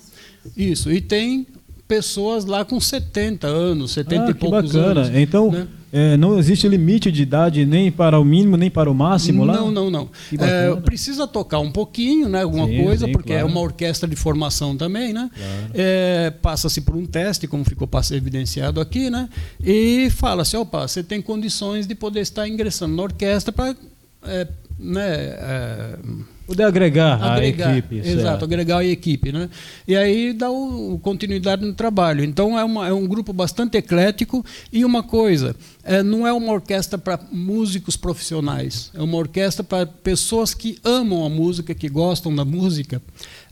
Isso. 0.56 0.90
E 0.90 1.00
tem 1.00 1.46
pessoas 1.86 2.44
lá 2.44 2.64
com 2.64 2.80
70 2.80 3.46
anos, 3.46 3.92
70 3.92 4.24
ah, 4.24 4.30
e 4.30 4.34
poucos 4.34 4.72
bacana. 4.72 5.00
anos. 5.00 5.10
Então, 5.14 5.50
né? 5.50 5.68
é, 5.92 6.16
não 6.16 6.38
existe 6.38 6.66
limite 6.68 7.12
de 7.12 7.22
idade 7.22 7.64
nem 7.64 7.90
para 7.92 8.18
o 8.18 8.24
mínimo 8.24 8.56
nem 8.56 8.70
para 8.70 8.90
o 8.90 8.94
máximo 8.94 9.44
lá? 9.44 9.54
Não, 9.54 9.70
não, 9.70 9.90
não. 9.90 10.10
É, 10.38 10.74
precisa 10.76 11.26
tocar 11.26 11.60
um 11.60 11.70
pouquinho, 11.70 12.28
né, 12.28 12.42
alguma 12.42 12.66
sim, 12.66 12.82
coisa, 12.82 13.06
sim, 13.06 13.12
porque 13.12 13.32
é 13.32 13.36
claro. 13.36 13.48
é 13.48 13.50
uma 13.50 13.60
orquestra 13.60 14.08
de 14.08 14.16
formação 14.16 14.76
também, 14.76 15.12
né? 15.12 15.30
Claro. 15.34 15.70
É, 15.74 16.30
Passa-se 16.42 16.80
por 16.80 16.96
um 16.96 17.06
teste, 17.06 17.46
como 17.46 17.64
ficou 17.64 17.88
evidenciado 18.12 18.80
aqui, 18.80 19.08
né? 19.08 19.28
E 19.62 20.10
fala-se, 20.10 20.56
opa, 20.56 20.86
você 20.86 21.02
tem 21.02 21.22
condições 21.22 21.86
de 21.86 21.94
poder 21.94 22.20
estar 22.20 22.48
ingressando 22.48 22.94
na 22.94 23.02
orquestra 23.02 23.52
para... 23.52 23.76
É, 24.24 24.48
né, 24.78 25.08
é, 25.08 25.98
Poder 26.46 26.62
agregar, 26.62 27.20
agregar 27.20 27.70
a 27.70 27.78
equipe. 27.78 27.98
Exato, 27.98 28.44
agregar 28.44 28.78
a 28.78 28.84
equipe. 28.84 29.32
Né? 29.32 29.50
E 29.86 29.96
aí 29.96 30.32
dá 30.32 30.48
o, 30.48 30.96
continuidade 31.02 31.66
no 31.66 31.74
trabalho. 31.74 32.22
Então 32.24 32.56
é, 32.56 32.62
uma, 32.62 32.86
é 32.86 32.92
um 32.92 33.06
grupo 33.06 33.32
bastante 33.32 33.76
eclético 33.76 34.44
e 34.72 34.84
uma 34.84 35.02
coisa, 35.02 35.56
é, 35.82 36.04
não 36.04 36.24
é 36.24 36.32
uma 36.32 36.52
orquestra 36.52 36.96
para 36.96 37.18
músicos 37.32 37.96
profissionais, 37.96 38.90
é 38.94 39.02
uma 39.02 39.16
orquestra 39.16 39.64
para 39.64 39.86
pessoas 39.86 40.54
que 40.54 40.78
amam 40.84 41.24
a 41.24 41.28
música, 41.28 41.74
que 41.74 41.88
gostam 41.88 42.34
da 42.34 42.44
música. 42.44 43.02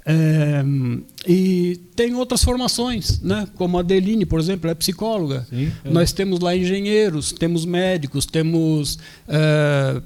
É, 0.07 0.63
e 1.27 1.81
tem 1.97 2.15
outras 2.15 2.45
formações, 2.45 3.21
né? 3.23 3.49
como 3.57 3.79
a 3.79 3.81
Adeline, 3.81 4.27
por 4.27 4.39
exemplo, 4.39 4.71
é 4.71 4.75
psicóloga. 4.75 5.47
Sim, 5.49 5.73
é. 5.83 5.91
Nós 5.91 6.13
temos 6.13 6.41
lá 6.41 6.55
engenheiros, 6.55 7.33
temos 7.33 7.65
médicos, 7.65 8.27
temos 8.27 8.99
é, 9.27 10.03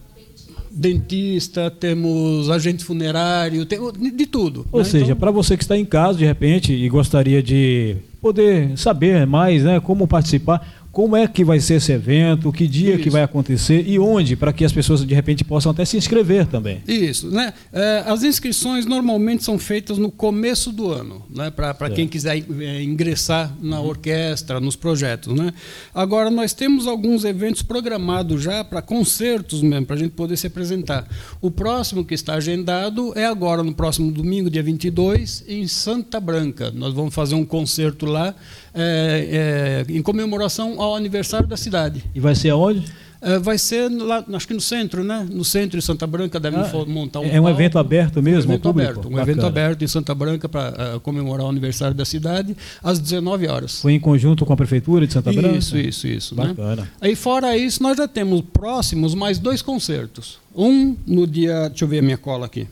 dentista, 0.78 1.70
temos 1.70 2.48
agente 2.48 2.84
funerário, 2.84 3.66
tem, 3.66 3.78
de 4.14 4.26
tudo. 4.26 4.66
Ou 4.70 4.80
né? 4.80 4.84
seja, 4.84 5.04
então, 5.06 5.16
para 5.16 5.30
você 5.30 5.56
que 5.56 5.64
está 5.64 5.76
em 5.76 5.84
casa 5.84 6.18
de 6.18 6.24
repente 6.24 6.72
e 6.72 6.88
gostaria 6.88 7.42
de 7.42 7.96
poder 8.20 8.76
saber 8.76 9.26
mais, 9.26 9.64
né, 9.64 9.80
como 9.80 10.06
participar, 10.06 10.77
como 10.98 11.16
é 11.16 11.28
que 11.28 11.44
vai 11.44 11.60
ser 11.60 11.74
esse 11.74 11.92
evento, 11.92 12.50
que 12.50 12.66
dia 12.66 12.94
Isso. 12.94 13.04
que 13.04 13.08
vai 13.08 13.22
acontecer 13.22 13.84
e 13.86 14.00
onde, 14.00 14.34
para 14.34 14.52
que 14.52 14.64
as 14.64 14.72
pessoas 14.72 15.06
de 15.06 15.14
repente 15.14 15.44
possam 15.44 15.70
até 15.70 15.84
se 15.84 15.96
inscrever 15.96 16.44
também. 16.48 16.82
Isso, 16.88 17.30
né? 17.30 17.54
É, 17.72 18.02
as 18.04 18.24
inscrições 18.24 18.84
normalmente 18.84 19.44
são 19.44 19.60
feitas 19.60 19.96
no 19.96 20.10
começo 20.10 20.72
do 20.72 20.90
ano, 20.90 21.24
né? 21.30 21.52
Para 21.52 21.88
quem 21.88 22.08
quiser 22.08 22.44
é, 22.58 22.82
ingressar 22.82 23.54
na 23.62 23.80
orquestra, 23.80 24.58
nos 24.58 24.74
projetos, 24.74 25.32
né? 25.38 25.52
Agora 25.94 26.30
nós 26.30 26.52
temos 26.52 26.88
alguns 26.88 27.24
eventos 27.24 27.62
programados 27.62 28.42
já 28.42 28.64
para 28.64 28.82
concertos 28.82 29.62
mesmo, 29.62 29.86
para 29.86 29.94
a 29.94 29.98
gente 30.00 30.14
poder 30.14 30.36
se 30.36 30.48
apresentar. 30.48 31.06
O 31.40 31.48
próximo 31.48 32.04
que 32.04 32.14
está 32.14 32.34
agendado 32.34 33.16
é 33.16 33.24
agora 33.24 33.62
no 33.62 33.72
próximo 33.72 34.10
domingo, 34.10 34.50
dia 34.50 34.64
22, 34.64 35.44
em 35.46 35.68
Santa 35.68 36.18
Branca. 36.18 36.72
Nós 36.72 36.92
vamos 36.92 37.14
fazer 37.14 37.36
um 37.36 37.44
concerto 37.44 38.04
lá 38.04 38.34
é, 38.74 39.84
é, 39.88 39.92
em 39.92 40.02
comemoração 40.02 40.80
ao 40.80 40.87
aniversário 40.94 41.46
da 41.46 41.56
cidade. 41.56 42.04
E 42.14 42.20
vai 42.20 42.34
ser 42.34 42.50
aonde? 42.50 42.84
É, 43.20 43.38
vai 43.38 43.58
ser 43.58 43.90
lá, 43.90 44.24
acho 44.32 44.46
que 44.46 44.54
no 44.54 44.60
centro, 44.60 45.02
né? 45.02 45.26
No 45.30 45.44
centro 45.44 45.78
de 45.78 45.84
Santa 45.84 46.06
Branca 46.06 46.38
devem 46.38 46.60
ah, 46.60 46.70
montar 46.86 47.20
um. 47.20 47.24
É 47.24 47.40
um 47.40 47.44
palco, 47.44 47.60
evento 47.60 47.78
aberto 47.78 48.22
mesmo, 48.22 48.52
um 48.52 48.54
evento 48.54 48.68
aberto, 48.68 48.98
um 48.98 49.10
Bacana. 49.10 49.22
evento 49.22 49.46
aberto 49.46 49.82
em 49.82 49.88
Santa 49.88 50.14
Branca 50.14 50.48
para 50.48 50.96
uh, 50.96 51.00
comemorar 51.00 51.46
o 51.46 51.48
aniversário 51.48 51.96
da 51.96 52.04
cidade 52.04 52.56
às 52.82 53.00
19 53.00 53.48
horas. 53.48 53.80
Foi 53.80 53.92
em 53.92 54.00
conjunto 54.00 54.46
com 54.46 54.52
a 54.52 54.56
prefeitura 54.56 55.04
de 55.04 55.12
Santa 55.12 55.32
Branca. 55.32 55.56
Isso, 55.56 55.76
isso, 55.76 56.06
isso. 56.06 56.36
Né? 56.36 56.46
Bacana. 56.46 56.82
Né? 56.82 56.88
Aí 57.00 57.16
fora 57.16 57.56
isso 57.56 57.82
nós 57.82 57.96
já 57.96 58.06
temos 58.06 58.40
próximos 58.52 59.14
mais 59.14 59.38
dois 59.38 59.62
concertos. 59.62 60.38
Um 60.54 60.96
no 61.04 61.26
dia, 61.26 61.68
deixa 61.68 61.84
eu 61.84 61.88
ver 61.88 61.98
a 61.98 62.02
minha 62.02 62.18
cola 62.18 62.46
aqui. 62.46 62.68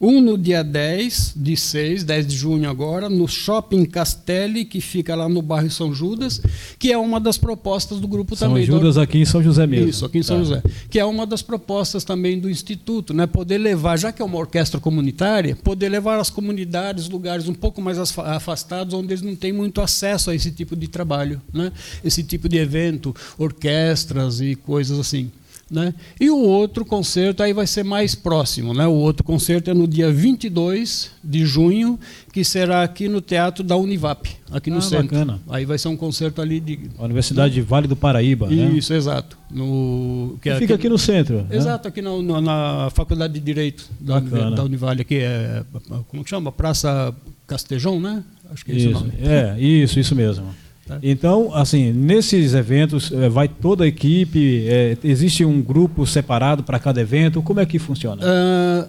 Um 0.00 0.20
no 0.20 0.36
dia 0.36 0.62
10 0.62 1.34
de 1.36 1.56
6, 1.56 2.04
10 2.04 2.26
de 2.26 2.36
junho 2.36 2.68
agora, 2.68 3.08
no 3.08 3.26
Shopping 3.26 3.84
Castelli, 3.84 4.64
que 4.64 4.80
fica 4.80 5.14
lá 5.14 5.28
no 5.28 5.40
bairro 5.40 5.70
São 5.70 5.94
Judas, 5.94 6.40
que 6.78 6.92
é 6.92 6.98
uma 6.98 7.18
das 7.18 7.38
propostas 7.38 8.00
do 8.00 8.08
grupo 8.08 8.36
São 8.36 8.48
também. 8.48 8.66
São 8.66 8.76
Judas 8.76 8.94
do... 8.96 9.00
aqui 9.00 9.18
em 9.18 9.24
São 9.24 9.42
José 9.42 9.66
mesmo. 9.66 9.88
Isso, 9.88 10.04
aqui 10.04 10.18
em 10.18 10.22
São 10.22 10.38
tá. 10.38 10.44
José. 10.44 10.62
Que 10.90 10.98
é 10.98 11.04
uma 11.04 11.26
das 11.26 11.42
propostas 11.42 12.04
também 12.04 12.38
do 12.38 12.50
Instituto, 12.50 13.14
né? 13.14 13.26
poder 13.26 13.58
levar, 13.58 13.98
já 13.98 14.12
que 14.12 14.20
é 14.20 14.24
uma 14.24 14.38
orquestra 14.38 14.80
comunitária, 14.80 15.56
poder 15.56 15.88
levar 15.88 16.18
as 16.18 16.30
comunidades, 16.30 17.08
lugares 17.08 17.48
um 17.48 17.54
pouco 17.54 17.80
mais 17.80 17.98
afastados, 17.98 18.94
onde 18.94 19.12
eles 19.12 19.22
não 19.22 19.36
têm 19.36 19.52
muito 19.52 19.80
acesso 19.80 20.30
a 20.30 20.34
esse 20.34 20.50
tipo 20.50 20.76
de 20.76 20.88
trabalho, 20.88 21.40
né? 21.52 21.72
esse 22.04 22.22
tipo 22.22 22.48
de 22.48 22.58
evento, 22.58 23.14
orquestras 23.38 24.40
e 24.40 24.54
coisas 24.54 24.98
assim. 24.98 25.30
Né? 25.68 25.92
E 26.20 26.30
o 26.30 26.38
outro 26.38 26.84
concerto 26.84 27.42
aí 27.42 27.52
vai 27.52 27.66
ser 27.66 27.82
mais 27.82 28.14
próximo. 28.14 28.72
Né? 28.72 28.86
O 28.86 28.92
outro 28.92 29.24
concerto 29.24 29.68
é 29.68 29.74
no 29.74 29.88
dia 29.88 30.12
22 30.12 31.10
de 31.24 31.44
junho, 31.44 31.98
que 32.32 32.44
será 32.44 32.84
aqui 32.84 33.08
no 33.08 33.20
Teatro 33.20 33.64
da 33.64 33.76
Univap, 33.76 34.28
aqui 34.52 34.70
no 34.70 34.78
ah, 34.78 34.80
centro. 34.80 35.06
Bacana. 35.08 35.40
Aí 35.48 35.64
vai 35.64 35.76
ser 35.76 35.88
um 35.88 35.96
concerto 35.96 36.40
ali 36.40 36.60
de. 36.60 36.78
A 36.96 37.04
Universidade 37.04 37.54
de 37.54 37.62
Vale 37.62 37.88
do 37.88 37.96
Paraíba. 37.96 38.46
Né? 38.46 38.76
Isso, 38.76 38.92
né? 38.92 38.98
exato. 38.98 39.36
No, 39.50 40.38
que 40.40 40.50
é 40.50 40.54
fica 40.54 40.74
aqui, 40.74 40.82
aqui, 40.82 40.88
no 40.88 40.98
centro. 40.98 41.42
Né? 41.42 41.56
Exato, 41.56 41.88
né? 41.88 41.88
aqui 41.88 42.00
na, 42.00 42.40
na, 42.40 42.90
Faculdade 42.90 43.34
de 43.34 43.40
Direito 43.40 43.88
da, 44.00 44.20
da 44.20 44.62
Univale, 44.62 45.02
aqui 45.02 45.16
é. 45.16 45.64
Como 46.08 46.22
que 46.22 46.30
chama? 46.30 46.52
Praça 46.52 47.12
Castejão, 47.44 48.00
né? 48.00 48.22
Acho 48.52 48.64
que 48.64 48.70
é 48.70 48.74
isso, 48.76 48.88
esse 48.88 48.96
o 48.96 49.00
nome. 49.00 49.12
É, 49.20 49.60
isso, 49.60 49.98
isso 49.98 50.14
mesmo. 50.14 50.46
Tá. 50.86 50.98
Então, 51.02 51.52
assim, 51.52 51.92
nesses 51.92 52.54
eventos 52.54 53.10
é, 53.10 53.28
vai 53.28 53.48
toda 53.48 53.82
a 53.82 53.86
equipe, 53.88 54.64
é, 54.68 54.96
existe 55.02 55.44
um 55.44 55.60
grupo 55.60 56.06
separado 56.06 56.62
para 56.62 56.78
cada 56.78 57.00
evento, 57.00 57.42
como 57.42 57.58
é 57.58 57.66
que 57.66 57.76
funciona? 57.78 58.22
Uh, 58.22 58.88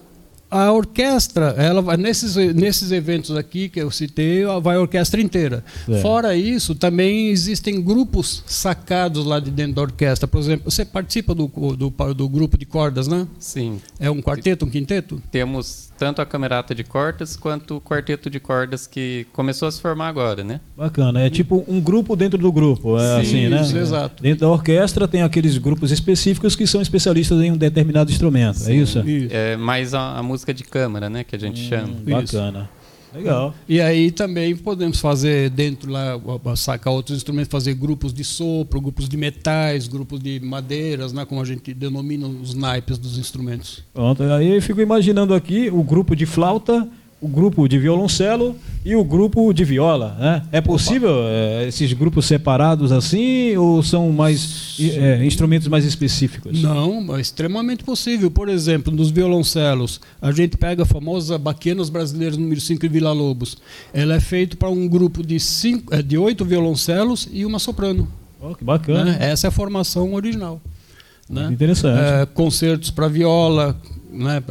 A 0.50 0.72
orquestra, 0.72 1.56
ela 1.58 1.82
vai 1.82 1.98
nesses, 1.98 2.36
nesses 2.54 2.92
eventos 2.92 3.36
aqui 3.36 3.68
que 3.68 3.82
eu 3.82 3.92
citei, 3.92 4.44
vai 4.62 4.78
a 4.78 4.82
orquestra 4.82 5.20
inteira. 5.20 5.64
É. 5.90 6.02
Fora 6.02 6.36
isso, 6.36 6.74
também 6.74 7.30
existem 7.30 7.82
grupos 7.82 8.44
sacados 8.46 9.26
lá 9.26 9.40
de 9.40 9.52
dentro 9.52 9.74
da 9.74 9.82
orquestra. 9.82 10.28
Por 10.28 10.40
exemplo, 10.40 10.72
você 10.72 10.86
participa 10.86 11.36
do, 11.36 11.48
do, 11.48 12.14
do 12.14 12.30
grupo 12.30 12.58
de 12.58 12.66
cordas, 12.66 13.08
né? 13.08 13.28
Sim. 13.40 13.82
É 14.00 14.10
um 14.10 14.22
quarteto, 14.22 14.66
um 14.66 14.70
quinteto? 14.70 15.22
Temos 15.30 15.88
tanto 15.98 16.22
a 16.22 16.26
camerata 16.26 16.76
de 16.76 16.84
cordas 16.84 17.36
quanto 17.36 17.78
o 17.78 17.82
quarteto 17.82 18.30
de 18.30 18.40
cordas 18.40 18.86
que 18.86 19.26
começou 19.34 19.68
a 19.68 19.72
se 19.72 19.82
formar 19.82 20.08
agora, 20.08 20.44
né? 20.44 20.62
Bacana. 20.78 21.22
É 21.22 21.30
tipo 21.30 21.66
um 21.68 21.82
grupo 21.82 22.16
dentro 22.16 22.38
do 22.38 22.52
grupo, 22.52 22.98
é 22.98 23.16
Sim, 23.16 23.22
assim, 23.22 23.50
né? 23.50 23.62
isso, 23.62 23.78
exato. 23.78 24.22
Dentro 24.22 24.42
da 24.42 24.50
orquestra 24.50 25.08
tem 25.08 25.24
aqueles 25.24 25.58
grupos 25.58 25.92
específicos 25.92 26.56
que 26.56 26.68
são 26.68 26.82
especialistas 26.82 27.42
em 27.42 27.52
um 27.52 27.58
determinado 27.58 28.12
instrumento, 28.12 28.60
é 28.68 28.74
isso? 28.74 29.00
Isso. 29.00 29.28
É 29.32 29.58
mais 29.58 29.94
a, 29.94 30.18
a 30.18 30.24
música 30.24 30.37
de 30.54 30.64
câmara, 30.64 31.10
né? 31.10 31.24
Que 31.24 31.36
a 31.36 31.40
gente 31.40 31.68
chama. 31.68 31.90
Hum, 31.90 32.04
Bacana. 32.06 32.70
Legal. 33.14 33.56
E 33.68 33.80
aí 33.80 34.12
também 34.12 34.56
podemos 34.56 35.00
fazer 35.00 35.50
dentro 35.50 35.90
lá, 35.92 36.20
sacar 36.56 36.94
outros 36.94 37.18
instrumentos, 37.18 37.50
fazer 37.50 37.74
grupos 37.74 38.14
de 38.14 38.24
sopro, 38.24 38.82
grupos 38.82 39.08
de 39.08 39.18
metais, 39.18 39.88
grupos 39.88 40.20
de 40.20 40.40
madeiras, 40.40 41.14
né, 41.14 41.26
como 41.26 41.42
a 41.42 41.46
gente 41.46 41.74
denomina 41.74 42.28
os 42.28 42.54
naipes 42.54 42.98
dos 42.98 43.18
instrumentos. 43.18 43.84
Pronto. 43.94 44.24
Aí 44.24 44.56
eu 44.56 44.62
fico 44.62 44.82
imaginando 44.82 45.34
aqui 45.34 45.70
o 45.70 45.82
grupo 45.84 46.16
de 46.16 46.26
flauta, 46.26 46.88
o 47.20 47.28
grupo 47.28 47.68
de 47.68 47.80
violoncelo 47.80 48.56
e 48.86 48.96
o 48.96 49.04
grupo 49.04 49.52
de 49.52 49.64
viola. 49.64 50.16
Né? 50.20 50.44
É 50.52 50.62
possível 50.62 51.24
é, 51.24 51.68
esses 51.68 51.92
grupos 51.94 52.26
separados 52.26 52.92
assim 52.92 53.56
ou 53.58 53.82
são 53.82 54.12
mais 54.12 54.78
é, 54.80 55.26
instrumentos 55.26 55.68
mais 55.68 55.84
específicos? 55.84 56.62
Não, 56.62 57.16
é 57.16 57.20
extremamente 57.20 57.84
possível. 57.84 58.30
Por 58.30 58.48
exemplo, 58.50 58.94
nos 58.94 59.10
violoncelos, 59.10 60.00
a 60.22 60.32
gente 60.32 60.58
pega 60.58 60.84
a 60.84 60.86
famosa 60.86 61.38
Baquenas 61.38 61.90
Brasileiras 61.90 62.38
número 62.38 62.62
5 62.62 62.86
em 62.86 62.90
Vila 62.90 63.12
Lobos. 63.12 63.58
Ela 63.92 64.16
é 64.16 64.20
feita 64.20 64.56
para 64.56 64.70
um 64.70 64.88
grupo 64.88 65.26
de, 65.26 65.40
cinco, 65.40 65.94
é, 65.94 66.04
de 66.04 66.18
oito 66.18 66.46
violoncelos 66.46 67.28
e 67.32 67.46
uma 67.46 67.58
soprano. 67.58 68.08
Oh, 68.40 68.54
que 68.54 68.64
bacana. 68.64 69.06
Né? 69.06 69.18
Essa 69.20 69.48
é 69.48 69.50
a 69.50 69.52
formação 69.52 70.14
original. 70.14 70.62
Né? 71.28 71.50
Interessante. 71.52 72.00
É, 72.00 72.26
concertos 72.28 72.92
para 72.92 73.08
viola, 73.08 73.76
né, 74.12 74.42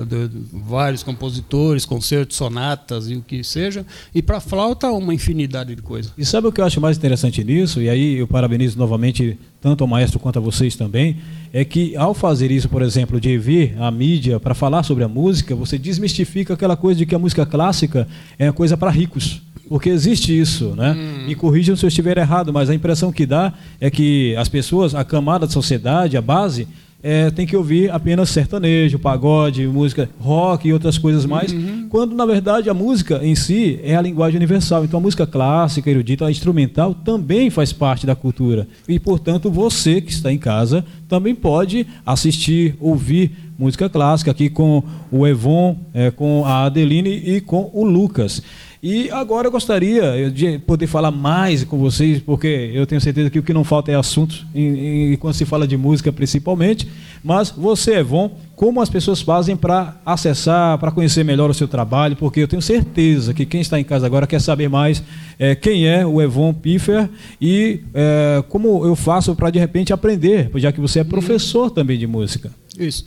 vários 0.53 1.03
compositores, 1.03 1.85
concertos, 1.85 2.37
sonatas 2.37 3.11
e 3.11 3.17
o 3.17 3.23
que 3.23 3.43
seja. 3.43 3.85
E 4.15 4.23
para 4.23 4.41
flauta, 4.41 4.91
uma 4.91 5.15
infinidade 5.15 5.75
de 5.75 5.83
coisas. 5.83 6.13
E 6.17 6.25
sabe 6.25 6.47
o 6.47 6.53
que 6.53 6.61
eu 6.61 6.65
acho 6.65 6.81
mais 6.81 6.97
interessante 6.97 7.43
nisso? 7.43 7.81
E 7.81 7.89
aí 7.89 8.19
eu 8.19 8.27
parabenizo 8.27 8.79
novamente 8.79 9.39
tanto 9.61 9.83
ao 9.83 9.89
maestro 9.89 10.19
quanto 10.19 10.39
a 10.39 10.43
vocês 10.43 10.77
também. 10.77 11.17
É 11.53 11.65
que 11.65 11.97
ao 11.97 12.15
fazer 12.15 12.51
isso, 12.51 12.69
por 12.69 12.83
exemplo, 12.83 13.21
de 13.21 13.37
vir 13.39 13.75
a 13.81 13.91
mídia 13.91 14.39
para 14.39 14.55
falar 14.55 14.83
sobre 14.83 15.05
a 15.05 15.09
música, 15.09 15.55
você 15.55 15.79
desmistifica 15.79 16.55
aquela 16.55 16.77
coisa 16.77 16.99
de 16.99 17.07
que 17.07 17.15
a 17.15 17.19
música 17.19 17.47
clássica 17.47 18.07
é 18.39 18.51
coisa 18.53 18.77
para 18.77 18.91
ricos. 18.91 19.43
Porque 19.69 19.89
existe 19.89 20.39
isso, 20.39 20.77
né? 20.77 20.93
Hum. 20.93 21.27
Me 21.27 21.35
corrijam 21.35 21.75
se 21.75 21.85
eu 21.85 21.89
estiver 21.89 22.17
errado, 22.19 22.53
mas 22.53 22.71
a 22.71 22.75
impressão 22.75 23.11
que 23.11 23.27
dá 23.27 23.53
é 23.81 23.91
que 23.91 24.37
as 24.37 24.49
pessoas, 24.49 24.95
a 24.95 25.05
camada 25.05 25.47
da 25.47 25.53
sociedade, 25.53 26.17
a 26.17 26.23
base, 26.23 26.69
é, 27.09 27.31
tem 27.31 27.47
que 27.47 27.57
ouvir 27.57 27.89
apenas 27.93 28.31
sertanejo, 28.31 28.99
pagode, 28.99 29.65
música 29.69 30.09
rock 30.19 30.67
e 30.67 30.73
outras 30.73 30.99
coisas 30.99 31.25
mais, 31.25 31.53
Uhum. 31.53 31.87
quando 31.89 32.17
na 32.17 32.27
verdade 32.27 32.69
a 32.69 32.75
música 32.75 33.21
em 33.23 33.37
si 33.37 33.79
é 33.85 33.95
a 33.95 34.03
linguagem 34.03 34.37
universal. 34.37 34.85
Então 34.85 34.99
a 34.99 35.03
música 35.03 35.25
clássica, 35.25 35.89
erudita, 35.89 36.29
instrumental 36.29 36.93
também 36.95 37.49
faz 37.49 37.73
parte 37.73 38.05
da 38.07 38.17
cultura. 38.17 38.67
E 38.89 38.99
portanto 38.99 39.49
você 39.49 40.01
que 40.01 40.11
está 40.11 40.33
em 40.33 40.39
casa 40.39 40.85
também 41.09 41.33
pode 41.33 41.87
assistir, 42.05 42.75
ouvir 42.81 43.31
música 43.59 43.89
clássica 43.89 44.31
aqui 44.31 44.49
com 44.51 44.83
o 45.11 45.27
Evon, 45.27 45.77
é, 45.95 46.11
com 46.11 46.45
a 46.45 46.65
Adeline 46.65 47.11
e 47.11 47.41
com 47.41 47.71
o 47.73 47.85
Lucas. 47.85 48.43
E 48.83 49.11
agora 49.11 49.49
eu 49.49 49.51
gostaria 49.51 50.31
de 50.31 50.59
poder 50.61 50.87
falar 50.87 51.11
mais 51.11 51.65
com 51.65 51.79
vocês, 51.79 52.21
porque 52.21 52.71
eu 52.73 52.87
tenho 52.87 53.01
certeza 53.01 53.31
que 53.31 53.39
o 53.39 53.43
que 53.43 53.53
não 53.53 53.65
falta 53.65 53.91
é 53.91 53.97
assunto, 53.97 54.47
em, 54.55 55.13
em, 55.13 55.17
quando 55.17 55.35
se 55.35 55.45
fala 55.45 55.67
de 55.67 55.77
música 55.77 56.13
principalmente. 56.13 56.87
Mas 57.25 57.51
você, 57.51 57.95
Evon, 57.95 58.31
como 58.55 58.81
as 58.81 58.89
pessoas 58.89 59.21
fazem 59.21 59.57
para 59.57 59.97
acessar, 60.07 60.79
para 60.79 60.93
conhecer 60.93 61.25
melhor 61.25 61.51
o 61.51 61.55
seu 61.55 61.67
trabalho? 61.67 62.15
Porque 62.15 62.39
eu 62.39 62.47
tenho 62.47 62.63
certeza 62.63 63.35
que 63.35 63.45
quem 63.45 63.61
está 63.61 63.81
em 63.81 63.85
casa 63.85 64.07
agora 64.07 64.27
quer 64.27 64.41
saber 64.41 64.69
mais 64.69 65.03
é, 65.39 65.55
quem 65.55 65.89
é 65.89 66.07
o 66.07 66.23
Evon 66.23 66.55
Piffer 66.55 67.09
e 67.41 67.81
é, 67.93 68.45
como 68.49 68.87
eu 68.87 68.95
faço 68.95 69.35
para 69.35 69.51
de 69.51 69.59
repente 69.59 69.93
aprender, 69.93 70.51
já 70.57 70.71
que 70.71 70.81
você 70.81 71.01
é 71.01 71.05
professor 71.05 71.71
também 71.71 71.99
de 71.99 72.07
música. 72.07 72.53
Isso. 72.79 73.05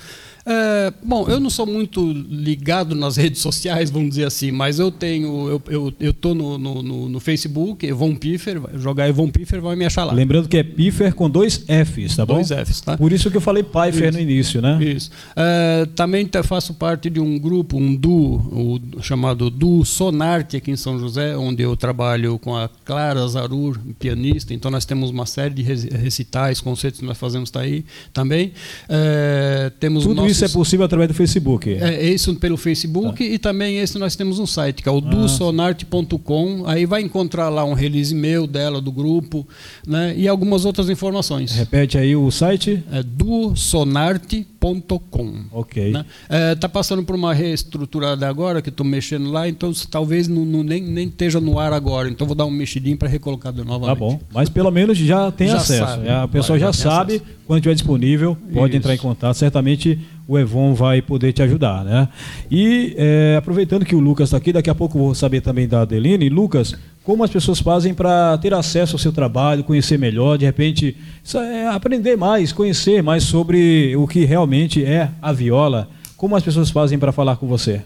É, 0.49 0.91
bom, 1.03 1.27
eu 1.27 1.39
não 1.39 1.49
sou 1.49 1.67
muito 1.67 2.11
ligado 2.11 2.95
nas 2.95 3.15
redes 3.17 3.39
sociais, 3.39 3.91
vamos 3.91 4.09
dizer 4.09 4.25
assim, 4.25 4.51
mas 4.51 4.79
eu 4.79 4.89
tenho, 4.89 5.47
eu, 5.47 5.61
eu, 5.67 5.93
eu 5.99 6.13
tô 6.13 6.33
no, 6.33 6.57
no, 6.57 7.07
no 7.07 7.19
Facebook, 7.19 7.85
Evon 7.85 8.15
Piffer, 8.15 8.59
jogar 8.75 9.07
Evon 9.07 9.29
Piffer 9.29 9.61
vai 9.61 9.75
me 9.75 9.85
achar 9.85 10.05
lá. 10.05 10.13
Lembrando 10.13 10.49
que 10.49 10.57
é 10.57 10.63
Piffer 10.63 11.13
com 11.13 11.29
dois 11.29 11.57
Fs, 11.57 12.15
tá 12.15 12.25
bom? 12.25 12.35
Dois 12.35 12.49
Fs, 12.49 12.81
tá? 12.81 12.97
Por 12.97 13.13
isso 13.13 13.29
que 13.29 13.37
eu 13.37 13.41
falei 13.41 13.61
Pfeiffer 13.61 14.11
no 14.11 14.19
início, 14.19 14.59
né? 14.59 14.83
Isso. 14.83 15.11
É, 15.35 15.87
também 15.95 16.27
faço 16.43 16.73
parte 16.73 17.09
de 17.09 17.19
um 17.19 17.37
grupo, 17.37 17.77
um 17.77 17.95
duo, 17.95 18.79
o, 18.97 19.03
chamado 19.03 19.51
Duo 19.51 19.85
Sonarte 19.85 20.57
aqui 20.57 20.71
em 20.71 20.75
São 20.75 20.97
José, 20.97 21.37
onde 21.37 21.61
eu 21.61 21.77
trabalho 21.77 22.39
com 22.39 22.55
a 22.55 22.67
Clara 22.83 23.27
Zarur, 23.27 23.77
pianista. 23.99 24.53
Então 24.53 24.71
nós 24.71 24.85
temos 24.85 25.11
uma 25.11 25.25
série 25.25 25.53
de 25.53 25.61
recitais, 25.61 26.59
concertos 26.59 27.01
que 27.01 27.05
nós 27.05 27.17
fazemos 27.17 27.51
tá 27.51 27.61
aí 27.61 27.85
também. 28.11 28.53
É, 28.87 29.71
temos 29.79 30.03
Tudo 30.03 30.15
nossos... 30.15 30.31
isso 30.31 30.38
é 30.45 30.49
possível 30.49 30.85
através 30.85 31.07
do 31.07 31.13
Facebook. 31.13 31.73
É, 31.73 32.09
isso 32.09 32.35
pelo 32.35 32.57
Facebook 32.57 33.17
tá. 33.17 33.33
e 33.33 33.37
também 33.37 33.79
esse 33.79 33.97
nós 33.97 34.15
temos 34.15 34.39
um 34.39 34.45
site, 34.45 34.83
que 34.83 34.89
é 34.89 34.91
o 34.91 34.97
ah, 34.97 35.01
duosonarte.com. 35.01 36.63
Aí 36.65 36.85
vai 36.85 37.01
encontrar 37.01 37.47
lá 37.49 37.63
um 37.63 37.73
release 37.73 38.13
meu 38.13 38.45
dela, 38.47 38.81
do 38.81 38.91
grupo, 38.91 39.47
né? 39.85 40.13
E 40.17 40.27
algumas 40.27 40.65
outras 40.65 40.89
informações. 40.89 41.51
Repete 41.51 41.95
aí 41.97 42.15
o 42.15 42.29
site. 42.31 42.83
É 42.91 43.03
duosonarte.com. 43.03 45.45
Ok. 45.51 45.91
Né? 45.91 46.05
É, 46.27 46.55
tá 46.55 46.67
passando 46.69 47.03
por 47.03 47.15
uma 47.15 47.33
reestruturada 47.33 48.27
agora, 48.27 48.61
que 48.61 48.69
estou 48.69 48.85
mexendo 48.85 49.31
lá, 49.31 49.47
então 49.47 49.71
talvez 49.89 50.27
não, 50.27 50.43
não, 50.45 50.63
nem, 50.63 50.81
nem 50.81 51.07
esteja 51.07 51.39
no 51.39 51.57
ar 51.59 51.71
agora. 51.73 52.09
Então 52.09 52.27
vou 52.27 52.35
dar 52.35 52.45
um 52.45 52.51
mexidinho 52.51 52.97
para 52.97 53.07
recolocar 53.07 53.53
de 53.53 53.63
novamente. 53.63 53.95
Tá 53.95 53.95
bom. 53.95 54.19
Mas 54.33 54.49
pelo 54.49 54.71
menos 54.71 54.97
já 54.97 55.31
tem 55.31 55.47
já 55.47 55.57
acesso. 55.57 55.85
Sabe. 55.85 56.09
A 56.09 56.27
pessoa 56.27 56.59
já, 56.59 56.67
já 56.67 56.73
sabe, 56.73 57.15
acesso. 57.15 57.38
Quando 57.49 57.61
estiver 57.61 57.73
disponível, 57.73 58.37
pode 58.53 58.67
Isso. 58.67 58.77
entrar 58.77 58.93
em 58.93 58.97
contato. 58.99 59.35
Certamente 59.35 59.99
o 60.27 60.37
Evon 60.37 60.75
vai 60.75 61.01
poder 61.01 61.33
te 61.33 61.41
ajudar, 61.41 61.83
né? 61.83 62.07
E 62.51 62.93
é, 62.95 63.37
aproveitando 63.39 63.83
que 63.83 63.95
o 63.95 63.99
Lucas 63.99 64.27
está 64.27 64.37
aqui, 64.37 64.53
daqui 64.53 64.69
a 64.69 64.75
pouco 64.75 64.99
eu 64.99 65.05
vou 65.05 65.15
saber 65.15 65.41
também 65.41 65.67
da 65.67 65.81
Adeline. 65.81 66.29
Lucas, 66.29 66.75
como 67.03 67.23
as 67.23 67.31
pessoas 67.31 67.59
fazem 67.59 67.91
para 67.91 68.37
ter 68.37 68.53
acesso 68.53 68.93
ao 68.93 68.99
seu 68.99 69.11
trabalho, 69.11 69.63
conhecer 69.63 69.97
melhor, 69.97 70.37
de 70.37 70.45
repente 70.45 70.95
é, 71.33 71.65
aprender 71.65 72.15
mais, 72.15 72.53
conhecer 72.53 73.01
mais 73.01 73.23
sobre 73.23 73.95
o 73.95 74.07
que 74.07 74.25
realmente 74.25 74.85
é 74.85 75.09
a 75.19 75.33
viola? 75.33 75.89
Como 76.15 76.35
as 76.35 76.43
pessoas 76.43 76.69
fazem 76.69 76.99
para 76.99 77.11
falar 77.11 77.37
com 77.37 77.47
você? 77.47 77.81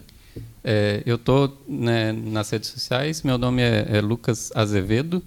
É, 0.62 1.02
eu 1.06 1.16
estou 1.16 1.58
né, 1.66 2.12
nas 2.12 2.50
redes 2.50 2.68
sociais, 2.68 3.24
meu 3.24 3.38
nome 3.38 3.62
é, 3.62 3.88
é 3.90 4.02
Lucas 4.02 4.52
Azevedo? 4.54 5.24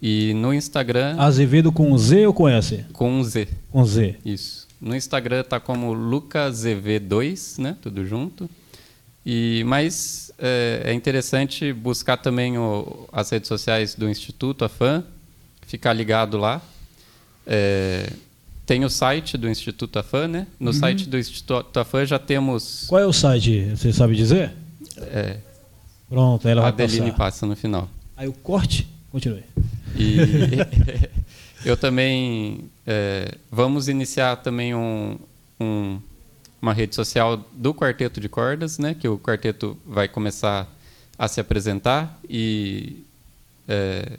E 0.00 0.34
no 0.34 0.52
Instagram. 0.52 1.16
Azevedo 1.18 1.72
com 1.72 1.96
Z 1.96 2.26
ou 2.26 2.34
com 2.34 2.48
S? 2.48 2.84
Com 2.92 3.22
Z. 3.24 3.48
Com 3.70 3.84
Z. 3.84 4.16
Isso. 4.24 4.66
No 4.80 4.94
Instagram 4.94 5.42
tá 5.42 5.58
como 5.58 5.94
lucaszv2, 5.94 7.58
né? 7.58 7.76
Tudo 7.80 8.06
junto. 8.06 8.48
E 9.24 9.64
mas 9.66 10.32
é, 10.38 10.82
é 10.84 10.92
interessante 10.92 11.72
buscar 11.72 12.16
também 12.16 12.58
o, 12.58 13.08
as 13.12 13.30
redes 13.30 13.48
sociais 13.48 13.94
do 13.94 14.08
Instituto 14.08 14.64
Afan, 14.64 15.02
ficar 15.66 15.92
ligado 15.92 16.36
lá. 16.36 16.60
É, 17.46 18.10
tem 18.66 18.84
o 18.84 18.90
site 18.90 19.38
do 19.38 19.48
Instituto 19.48 19.98
Afan, 19.98 20.28
né? 20.28 20.46
No 20.60 20.72
uhum. 20.72 20.76
site 20.76 21.08
do 21.08 21.18
Instituto 21.18 21.78
Afan 21.78 22.04
já 22.04 22.18
temos. 22.18 22.84
Qual 22.88 23.00
é 23.00 23.06
o 23.06 23.12
site? 23.12 23.70
Você 23.70 23.92
sabe 23.92 24.14
dizer? 24.14 24.52
É. 24.98 25.38
Pronto, 26.08 26.46
ela 26.46 26.60
a 26.60 26.70
vai 26.70 26.84
Adeline 26.84 27.10
passar. 27.12 27.16
passa 27.16 27.46
no 27.46 27.56
final. 27.56 27.88
Aí 28.16 28.28
o 28.28 28.32
corte, 28.32 28.86
continue. 29.10 29.42
E 29.98 30.18
eu 31.64 31.76
também 31.76 32.70
é, 32.86 33.34
vamos 33.50 33.88
iniciar 33.88 34.36
também 34.36 34.74
um, 34.74 35.18
um, 35.60 35.98
uma 36.60 36.72
rede 36.72 36.94
social 36.94 37.44
do 37.52 37.74
quarteto 37.74 38.20
de 38.20 38.28
cordas, 38.28 38.78
né? 38.78 38.94
Que 38.94 39.08
o 39.08 39.18
quarteto 39.18 39.76
vai 39.86 40.08
começar 40.08 40.68
a 41.18 41.28
se 41.28 41.40
apresentar 41.40 42.18
e 42.28 43.04
é, 43.66 44.18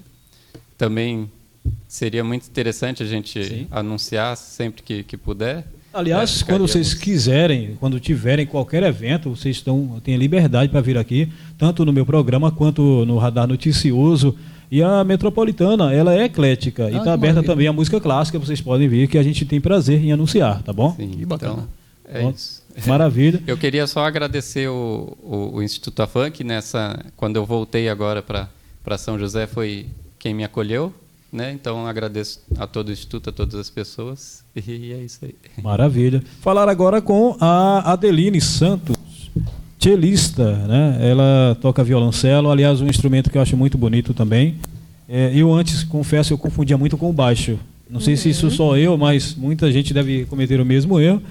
também 0.77 1.29
seria 1.87 2.23
muito 2.23 2.47
interessante 2.47 3.03
a 3.03 3.05
gente 3.05 3.43
Sim. 3.43 3.67
anunciar 3.71 4.35
sempre 4.35 4.81
que, 4.83 5.03
que 5.03 5.17
puder. 5.17 5.65
Aliás, 5.93 6.41
é, 6.41 6.45
quando 6.45 6.67
vocês 6.67 6.93
quiserem, 6.93 7.75
quando 7.79 7.99
tiverem 7.99 8.45
qualquer 8.45 8.83
evento, 8.83 9.29
vocês 9.29 9.57
estão 9.57 9.99
têm 10.03 10.17
liberdade 10.17 10.71
para 10.71 10.81
vir 10.81 10.97
aqui, 10.97 11.31
tanto 11.57 11.83
no 11.85 11.93
meu 11.93 12.05
programa 12.05 12.51
quanto 12.51 13.05
no 13.05 13.17
Radar 13.17 13.47
Noticioso. 13.47 14.37
E 14.69 14.83
a 14.83 15.03
Metropolitana, 15.03 15.93
ela 15.93 16.13
é 16.13 16.25
eclética 16.25 16.85
ah, 16.85 16.91
e 16.91 16.97
está 16.97 17.13
aberta 17.13 17.41
também 17.41 17.67
a 17.67 17.73
música 17.73 18.01
clássica, 18.01 18.37
vocês 18.37 18.59
podem 18.59 18.87
ver 18.87 19.07
que 19.07 19.17
a 19.17 19.23
gente 19.23 19.45
tem 19.45 19.61
prazer 19.61 20.03
em 20.03 20.11
anunciar, 20.11 20.61
tá 20.61 20.73
bom? 20.73 20.93
Sim, 20.95 21.09
que 21.09 21.25
bacana. 21.25 21.67
Então, 22.03 22.29
é 22.29 22.29
isso. 22.29 22.67
Maravilha. 22.85 23.41
Eu 23.47 23.57
queria 23.57 23.87
só 23.87 24.05
agradecer 24.05 24.67
o, 24.69 25.17
o, 25.23 25.55
o 25.55 25.63
Instituto 25.63 26.01
Afan, 26.01 26.29
que 26.29 26.43
nessa, 26.43 26.99
quando 27.15 27.37
eu 27.37 27.45
voltei 27.45 27.89
agora 27.89 28.21
para 28.21 28.97
São 28.97 29.17
José, 29.17 29.47
foi 29.47 29.87
quem 30.19 30.33
me 30.33 30.43
acolheu. 30.43 30.93
Né? 31.31 31.51
Então 31.51 31.85
agradeço 31.85 32.41
a 32.57 32.65
todo 32.65 32.87
o 32.87 32.91
Instituto, 32.91 33.29
a 33.29 33.33
todas 33.33 33.55
as 33.55 33.69
pessoas. 33.69 34.45
E 34.67 34.91
é 34.91 34.97
isso 34.97 35.19
aí. 35.23 35.35
Maravilha. 35.61 36.23
Falar 36.41 36.67
agora 36.67 36.99
com 36.99 37.37
a 37.39 37.93
Adeline 37.93 38.41
Santos, 38.41 38.96
cellista. 39.79 40.53
Né? 40.67 40.97
Ela 41.01 41.57
toca 41.61 41.83
violoncelo, 41.83 42.49
aliás, 42.49 42.81
um 42.81 42.87
instrumento 42.87 43.29
que 43.29 43.37
eu 43.37 43.41
acho 43.41 43.55
muito 43.55 43.77
bonito 43.77 44.13
também. 44.13 44.55
É, 45.07 45.31
eu 45.33 45.53
antes, 45.53 45.83
confesso, 45.83 46.33
eu 46.33 46.37
confundia 46.37 46.77
muito 46.77 46.97
com 46.97 47.09
o 47.09 47.13
baixo. 47.13 47.57
Não 47.89 47.99
sei 47.99 48.15
uhum. 48.15 48.19
se 48.19 48.29
isso 48.29 48.51
sou 48.51 48.77
eu, 48.77 48.97
mas 48.97 49.33
muita 49.35 49.71
gente 49.71 49.93
deve 49.93 50.25
cometer 50.25 50.59
o 50.59 50.65
mesmo 50.65 50.99
erro. 50.99 51.21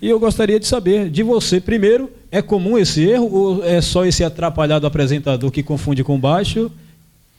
E 0.00 0.08
eu 0.08 0.18
gostaria 0.18 0.60
de 0.60 0.66
saber 0.66 1.10
de 1.10 1.22
você, 1.22 1.60
primeiro, 1.60 2.10
é 2.30 2.42
comum 2.42 2.78
esse 2.78 3.02
erro 3.04 3.30
ou 3.32 3.64
é 3.64 3.80
só 3.80 4.04
esse 4.04 4.22
atrapalhado 4.22 4.86
apresentador 4.86 5.50
que 5.50 5.62
confunde 5.62 6.04
com 6.04 6.18
baixo? 6.18 6.70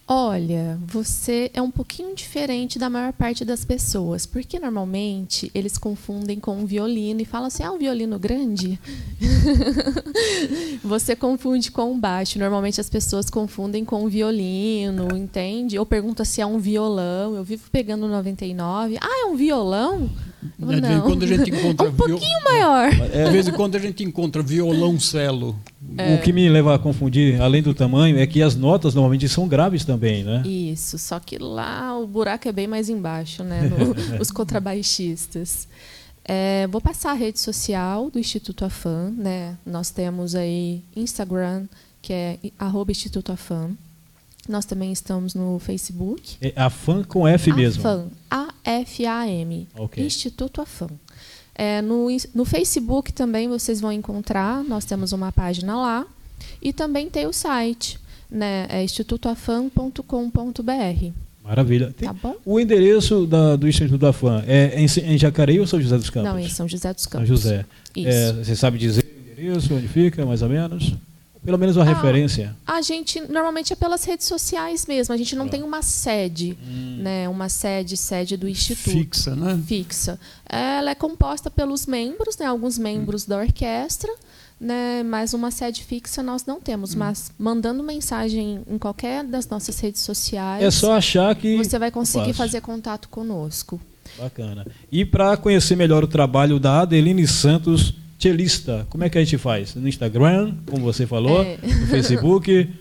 Olha, 0.09 0.79
você 0.87 1.51
é 1.53 1.61
um 1.61 1.69
pouquinho 1.69 2.15
diferente 2.15 2.79
da 2.79 2.89
maior 2.89 3.11
parte 3.11 3.43
das 3.43 3.65
pessoas, 3.65 4.25
porque 4.25 4.57
normalmente 4.57 5.51
eles 5.53 5.77
confundem 5.77 6.39
com 6.39 6.55
um 6.55 6.65
violino 6.65 7.19
e 7.19 7.25
falam 7.25 7.47
assim: 7.47 7.61
ah, 7.63 7.73
um 7.73 7.77
violino 7.77 8.17
grande? 8.17 8.79
você 10.81 11.13
confunde 11.13 11.71
com 11.71 11.91
um 11.91 11.99
baixo. 11.99 12.39
Normalmente 12.39 12.79
as 12.79 12.89
pessoas 12.89 13.29
confundem 13.29 13.83
com 13.83 14.05
um 14.05 14.07
violino, 14.07 15.09
entende? 15.17 15.77
Ou 15.77 15.85
pergunta 15.85 16.23
se 16.23 16.39
é 16.39 16.45
um 16.45 16.57
violão. 16.57 17.35
Eu 17.35 17.43
vivo 17.43 17.69
pegando 17.69 18.07
99. 18.07 18.97
Ah, 19.01 19.23
é 19.23 19.25
um 19.25 19.35
violão? 19.35 20.09
De 20.57 20.65
vez 20.65 20.83
em 20.89 21.01
quando 21.01 21.23
a 21.23 21.27
gente 21.27 21.51
encontra 21.51 21.89
um 21.89 21.93
pouquinho 21.93 22.43
maior. 22.43 22.89
É. 23.11 23.25
De 23.25 23.31
vez 23.31 23.47
em 23.47 23.51
quando 23.51 23.75
a 23.75 23.79
gente 23.79 24.03
encontra 24.03 24.41
violoncelo. 24.41 25.55
É. 25.97 26.15
O 26.15 26.21
que 26.21 26.31
me 26.31 26.47
leva 26.47 26.75
a 26.75 26.79
confundir, 26.79 27.41
além 27.41 27.61
do 27.61 27.73
tamanho, 27.73 28.19
é 28.19 28.27
que 28.27 28.41
as 28.41 28.55
notas 28.55 28.93
normalmente 28.93 29.27
são 29.27 29.47
graves 29.47 29.83
também, 29.83 30.23
né? 30.23 30.43
Isso, 30.45 30.97
só 30.97 31.19
que 31.19 31.37
lá 31.37 31.97
o 31.97 32.05
buraco 32.05 32.47
é 32.47 32.51
bem 32.51 32.67
mais 32.67 32.89
embaixo, 32.89 33.43
né? 33.43 33.61
No, 33.63 33.95
os 34.21 34.31
contrabaixistas. 34.31 35.67
É, 36.23 36.67
vou 36.67 36.81
passar 36.81 37.11
a 37.11 37.13
rede 37.13 37.39
social 37.39 38.11
do 38.11 38.19
Instituto 38.19 38.65
Afan, 38.65 39.11
né? 39.17 39.57
Nós 39.65 39.89
temos 39.89 40.35
aí 40.35 40.83
Instagram, 40.95 41.65
que 42.01 42.13
é 42.13 42.37
arroba 42.59 42.91
Instituto 42.91 43.31
Afan. 43.31 43.71
Nós 44.47 44.65
também 44.65 44.91
estamos 44.91 45.33
no 45.33 45.57
Facebook. 45.59 46.37
É 46.41 46.53
Afan 46.55 47.03
com 47.03 47.27
F 47.27 47.51
mesmo? 47.53 47.81
Afan, 47.81 48.07
A-F-A-M. 48.29 49.67
Okay. 49.75 50.05
Instituto 50.05 50.61
Afan. 50.61 50.89
É, 51.57 51.81
no, 51.81 52.07
no 52.35 52.45
Facebook 52.45 53.11
também 53.11 53.49
vocês 53.49 53.81
vão 53.81 53.91
encontrar, 53.91 54.63
nós 54.63 54.85
temos 54.85 55.11
uma 55.11 55.31
página 55.31 55.75
lá. 55.75 56.05
E 56.61 56.71
também 56.71 57.09
tem 57.09 57.25
o 57.25 57.33
site, 57.33 57.99
né? 58.29 58.67
É 58.69 58.83
institutoafan.com.br. 58.83 61.11
Maravilha. 61.43 61.93
Tem 61.97 62.07
tá 62.07 62.13
bom? 62.13 62.35
O 62.45 62.59
endereço 62.59 63.25
da, 63.25 63.55
do 63.55 63.67
Instituto 63.67 64.05
Afan 64.05 64.43
é 64.45 64.79
em, 64.79 64.85
em 64.85 65.17
Jacareí 65.17 65.59
ou 65.59 65.65
São 65.65 65.81
José 65.81 65.97
dos 65.97 66.09
Campos? 66.09 66.29
Não, 66.29 66.37
em 66.37 66.49
São 66.49 66.67
José 66.67 66.93
dos 66.93 67.05
Campos. 67.05 67.27
São 67.27 67.37
José. 67.37 67.65
É, 67.95 68.33
você 68.33 68.55
sabe 68.55 68.77
dizer 68.77 69.03
o 69.03 69.31
endereço, 69.31 69.73
onde 69.73 69.87
fica, 69.87 70.25
mais 70.25 70.41
ou 70.41 70.49
menos? 70.49 70.93
Pelo 71.47 71.57
menos 71.57 71.77
uma 71.77 71.85
ah, 71.85 71.87
referência. 71.87 72.53
A 72.67 72.81
gente 72.81 73.21
normalmente 73.21 73.71
é 73.71 73.75
pelas 73.77 74.03
redes 74.03 74.27
sociais 74.27 74.85
mesmo. 74.85 75.15
A 75.15 75.17
gente 75.17 75.33
não 75.33 75.45
ah. 75.45 75.49
tem 75.49 75.63
uma 75.63 75.81
sede, 75.81 76.57
hum. 76.61 76.97
né? 76.99 77.29
Uma 77.29 77.47
sede, 77.47 77.95
sede 77.95 78.35
do 78.35 78.49
instituto. 78.49 78.91
Fixa, 78.91 79.33
né? 79.33 79.57
Fixa. 79.65 80.19
Ela 80.45 80.91
é 80.91 80.95
composta 80.95 81.49
pelos 81.49 81.85
membros, 81.85 82.37
né? 82.37 82.47
Alguns 82.47 82.77
membros 82.77 83.23
hum. 83.23 83.29
da 83.29 83.37
orquestra, 83.37 84.13
né? 84.59 85.03
Mas 85.03 85.33
uma 85.33 85.49
sede 85.49 85.85
fixa 85.85 86.21
nós 86.21 86.45
não 86.45 86.59
temos. 86.59 86.93
Hum. 86.93 86.99
Mas 86.99 87.31
mandando 87.39 87.81
mensagem 87.81 88.59
em 88.67 88.77
qualquer 88.77 89.23
das 89.23 89.47
nossas 89.47 89.79
redes 89.79 90.01
sociais. 90.01 90.61
É 90.61 90.69
só 90.69 90.97
achar 90.97 91.33
que 91.33 91.55
você 91.55 91.79
vai 91.79 91.91
conseguir 91.91 92.33
fazer 92.33 92.59
contato 92.59 93.07
conosco. 93.07 93.79
Bacana. 94.19 94.67
E 94.91 95.05
para 95.05 95.37
conhecer 95.37 95.77
melhor 95.77 96.03
o 96.03 96.07
trabalho 96.07 96.59
da 96.59 96.81
Adeline 96.81 97.25
Santos 97.25 97.93
Chelista, 98.19 98.87
como 98.89 99.03
é 99.03 99.09
que 99.09 99.17
a 99.17 99.23
gente 99.23 99.37
faz? 99.37 99.75
No 99.75 99.87
Instagram, 99.87 100.55
como 100.65 100.83
você 100.83 101.05
falou, 101.05 101.43
é. 101.43 101.59
no 101.61 101.85
Facebook. 101.85 102.49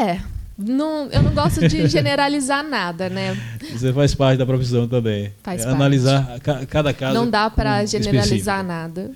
É. 0.00 0.20
Não, 0.56 1.08
eu 1.10 1.22
não 1.22 1.32
gosto 1.32 1.66
de 1.66 1.86
generalizar 1.88 2.62
nada, 2.62 3.08
né? 3.08 3.36
Você 3.72 3.92
faz 3.92 4.14
parte 4.14 4.38
da 4.38 4.46
profissão 4.46 4.86
também. 4.86 5.32
Faz 5.42 5.64
é 5.64 5.68
Analisar 5.68 6.38
cada 6.68 6.92
caso. 6.92 7.14
Não 7.14 7.28
dá 7.28 7.50
para 7.50 7.84
generalizar 7.84 8.64
nada. 8.64 9.10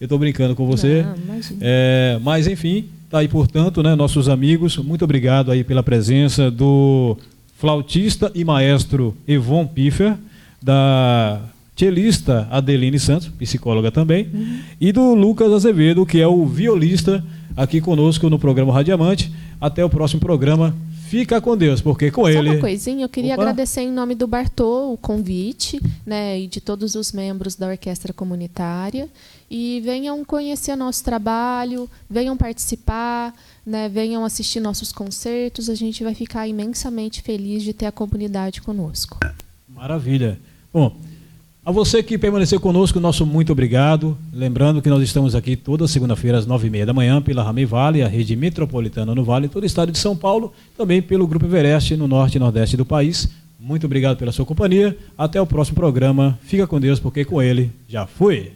Eu 0.00 0.04
estou 0.04 0.18
brincando 0.18 0.54
com 0.54 0.66
você. 0.66 1.02
Não, 1.02 1.40
é, 1.60 2.18
mas, 2.22 2.46
enfim, 2.46 2.88
tá 3.10 3.18
aí, 3.18 3.28
portanto, 3.28 3.82
né, 3.82 3.94
nossos 3.94 4.28
amigos, 4.28 4.76
muito 4.76 5.04
obrigado 5.04 5.50
aí 5.50 5.64
pela 5.64 5.82
presença 5.82 6.50
do 6.50 7.16
flautista 7.58 8.30
e 8.34 8.44
maestro 8.44 9.16
Evon 9.26 9.66
Piffer, 9.66 10.14
da 10.62 11.40
cellista 11.76 12.46
Adeline 12.50 13.00
Santos, 13.00 13.28
psicóloga 13.28 13.90
também, 13.90 14.28
uhum. 14.32 14.58
e 14.80 14.92
do 14.92 15.14
Lucas 15.14 15.52
Azevedo, 15.52 16.06
que 16.06 16.20
é 16.20 16.26
o 16.26 16.46
violista 16.46 17.24
aqui 17.56 17.80
conosco 17.80 18.28
no 18.30 18.38
programa 18.38 18.72
Radiamante. 18.72 19.32
Até 19.64 19.82
o 19.82 19.88
próximo 19.88 20.20
programa. 20.20 20.76
Fica 21.06 21.40
com 21.40 21.56
Deus, 21.56 21.80
porque 21.80 22.10
com 22.10 22.24
Só 22.24 22.28
ele. 22.28 22.50
uma 22.50 22.60
coisinha, 22.60 23.02
eu 23.02 23.08
queria 23.08 23.32
Opa. 23.32 23.44
agradecer 23.44 23.80
em 23.80 23.90
nome 23.90 24.14
do 24.14 24.26
Bartô 24.26 24.92
o 24.92 24.98
convite, 24.98 25.80
né, 26.04 26.38
e 26.38 26.46
de 26.46 26.60
todos 26.60 26.94
os 26.94 27.12
membros 27.12 27.54
da 27.54 27.68
orquestra 27.68 28.12
comunitária. 28.12 29.08
E 29.50 29.80
venham 29.82 30.22
conhecer 30.22 30.76
nosso 30.76 31.02
trabalho, 31.02 31.88
venham 32.10 32.36
participar, 32.36 33.32
né, 33.64 33.88
venham 33.88 34.22
assistir 34.22 34.60
nossos 34.60 34.92
concertos. 34.92 35.70
A 35.70 35.74
gente 35.74 36.04
vai 36.04 36.14
ficar 36.14 36.46
imensamente 36.46 37.22
feliz 37.22 37.62
de 37.62 37.72
ter 37.72 37.86
a 37.86 37.92
comunidade 37.92 38.60
conosco. 38.60 39.18
Maravilha. 39.66 40.38
Bom, 40.70 40.94
a 41.66 41.72
você 41.72 42.02
que 42.02 42.18
permaneceu 42.18 42.60
conosco, 42.60 43.00
nosso 43.00 43.24
muito 43.24 43.50
obrigado. 43.50 44.18
Lembrando 44.32 44.82
que 44.82 44.90
nós 44.90 45.02
estamos 45.02 45.34
aqui 45.34 45.56
toda 45.56 45.88
segunda-feira 45.88 46.36
às 46.36 46.46
nove 46.46 46.66
e 46.66 46.70
meia 46.70 46.84
da 46.84 46.92
manhã 46.92 47.22
pela 47.22 47.42
Rame 47.42 47.64
Vale, 47.64 48.02
a 48.02 48.08
rede 48.08 48.36
metropolitana 48.36 49.14
no 49.14 49.24
Vale, 49.24 49.48
todo 49.48 49.62
o 49.62 49.66
estado 49.66 49.90
de 49.90 49.98
São 49.98 50.14
Paulo, 50.14 50.52
também 50.76 51.00
pelo 51.00 51.26
Grupo 51.26 51.46
Everest 51.46 51.96
no 51.96 52.06
norte 52.06 52.36
e 52.36 52.38
nordeste 52.38 52.76
do 52.76 52.84
país. 52.84 53.30
Muito 53.58 53.86
obrigado 53.86 54.18
pela 54.18 54.30
sua 54.30 54.44
companhia. 54.44 54.94
Até 55.16 55.40
o 55.40 55.46
próximo 55.46 55.76
programa. 55.76 56.38
Fica 56.42 56.66
com 56.66 56.78
Deus, 56.78 57.00
porque 57.00 57.24
com 57.24 57.40
ele 57.40 57.70
já 57.88 58.06
fui. 58.06 58.52